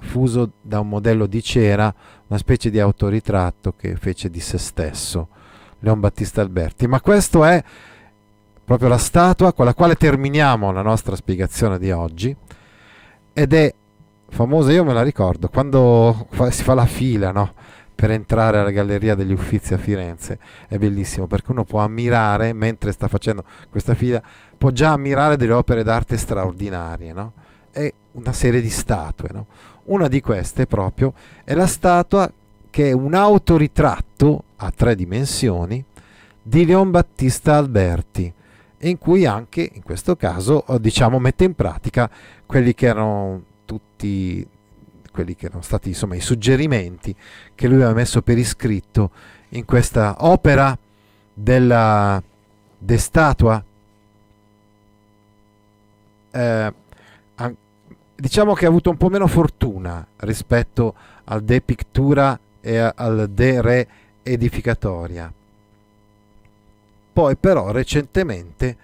fuso 0.00 0.52
da 0.60 0.80
un 0.80 0.90
modello 0.90 1.26
di 1.26 1.42
cera, 1.42 1.92
una 2.26 2.38
specie 2.38 2.68
di 2.68 2.78
autoritratto 2.78 3.72
che 3.72 3.96
fece 3.96 4.28
di 4.28 4.40
se 4.40 4.58
stesso, 4.58 5.28
Leon 5.78 6.00
Battista 6.00 6.42
Alberti. 6.42 6.86
Ma 6.86 7.00
questo 7.00 7.44
è 7.44 7.64
proprio 8.68 8.90
la 8.90 8.98
statua 8.98 9.54
con 9.54 9.64
la 9.64 9.72
quale 9.72 9.94
terminiamo 9.94 10.70
la 10.72 10.82
nostra 10.82 11.16
spiegazione 11.16 11.78
di 11.78 11.90
oggi 11.90 12.36
ed 13.32 13.54
è 13.54 13.74
famosa, 14.28 14.70
io 14.72 14.84
me 14.84 14.92
la 14.92 15.00
ricordo, 15.00 15.48
quando 15.48 16.28
si 16.50 16.62
fa 16.62 16.74
la 16.74 16.84
fila 16.84 17.32
no? 17.32 17.54
per 17.94 18.10
entrare 18.10 18.58
alla 18.58 18.70
Galleria 18.70 19.14
degli 19.14 19.32
Uffizi 19.32 19.72
a 19.72 19.78
Firenze, 19.78 20.38
è 20.68 20.76
bellissimo 20.76 21.26
perché 21.26 21.50
uno 21.50 21.64
può 21.64 21.80
ammirare, 21.80 22.52
mentre 22.52 22.92
sta 22.92 23.08
facendo 23.08 23.42
questa 23.70 23.94
fila, 23.94 24.22
può 24.58 24.68
già 24.68 24.92
ammirare 24.92 25.38
delle 25.38 25.54
opere 25.54 25.82
d'arte 25.82 26.18
straordinarie, 26.18 27.14
no? 27.14 27.32
è 27.70 27.90
una 28.12 28.34
serie 28.34 28.60
di 28.60 28.68
statue. 28.68 29.30
No? 29.32 29.46
Una 29.84 30.08
di 30.08 30.20
queste 30.20 30.66
proprio 30.66 31.14
è 31.42 31.54
la 31.54 31.66
statua 31.66 32.30
che 32.68 32.90
è 32.90 32.92
un 32.92 33.14
autoritratto 33.14 34.42
a 34.56 34.70
tre 34.70 34.94
dimensioni 34.94 35.82
di 36.42 36.66
Leon 36.66 36.90
Battista 36.90 37.56
Alberti 37.56 38.34
in 38.80 38.98
cui 38.98 39.26
anche 39.26 39.70
in 39.72 39.82
questo 39.82 40.16
caso 40.16 40.64
diciamo 40.80 41.18
mette 41.18 41.44
in 41.44 41.54
pratica 41.54 42.08
quelli 42.46 42.74
che 42.74 42.86
erano 42.86 43.42
tutti 43.64 44.46
quelli 45.10 45.34
che 45.34 45.46
erano 45.46 45.62
stati 45.62 45.88
insomma 45.88 46.14
i 46.14 46.20
suggerimenti 46.20 47.14
che 47.54 47.66
lui 47.66 47.76
aveva 47.76 47.92
messo 47.92 48.22
per 48.22 48.38
iscritto 48.38 49.10
in 49.50 49.64
questa 49.64 50.16
opera 50.20 50.76
della 51.34 52.22
de 52.78 52.98
statua 52.98 53.64
eh, 56.30 56.72
diciamo 58.20 58.54
che 58.54 58.64
ha 58.64 58.68
avuto 58.68 58.90
un 58.90 58.96
po' 58.96 59.08
meno 59.08 59.26
fortuna 59.26 60.04
rispetto 60.18 60.94
al 61.24 61.42
De 61.42 61.60
Pictura 61.60 62.38
e 62.60 62.78
al 62.78 63.28
De 63.30 63.62
Re 63.62 63.88
Edificatoria. 64.22 65.32
Poi 67.18 67.36
però 67.36 67.72
recentemente 67.72 68.76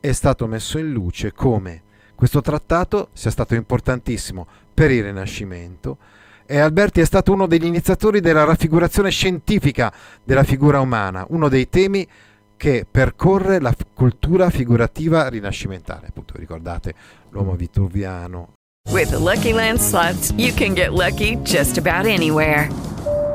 è 0.00 0.12
stato 0.12 0.46
messo 0.46 0.78
in 0.78 0.90
luce 0.92 1.34
come 1.34 1.82
questo 2.14 2.40
trattato 2.40 3.10
sia 3.12 3.30
stato 3.30 3.54
importantissimo 3.54 4.46
per 4.72 4.90
il 4.90 5.02
Rinascimento 5.02 5.98
e 6.46 6.58
Alberti 6.58 7.02
è 7.02 7.04
stato 7.04 7.34
uno 7.34 7.46
degli 7.46 7.66
iniziatori 7.66 8.20
della 8.20 8.44
raffigurazione 8.44 9.10
scientifica 9.10 9.92
della 10.24 10.42
figura 10.42 10.80
umana, 10.80 11.26
uno 11.28 11.50
dei 11.50 11.68
temi 11.68 12.08
che 12.56 12.86
percorre 12.90 13.60
la 13.60 13.76
cultura 13.92 14.48
figurativa 14.48 15.28
rinascimentale. 15.28 16.06
Appunto, 16.06 16.32
ricordate 16.38 16.94
l'uomo 17.28 17.56
vitruviano, 17.56 18.54
With 18.90 19.10
the 19.10 19.18
Lucky 19.18 19.52
Land 19.52 19.78
slots, 19.78 20.32
you 20.38 20.54
can 20.54 20.72
get 20.72 20.92
lucky 20.92 21.36
just 21.42 21.76
about 21.76 22.06
anywhere. 22.06 22.70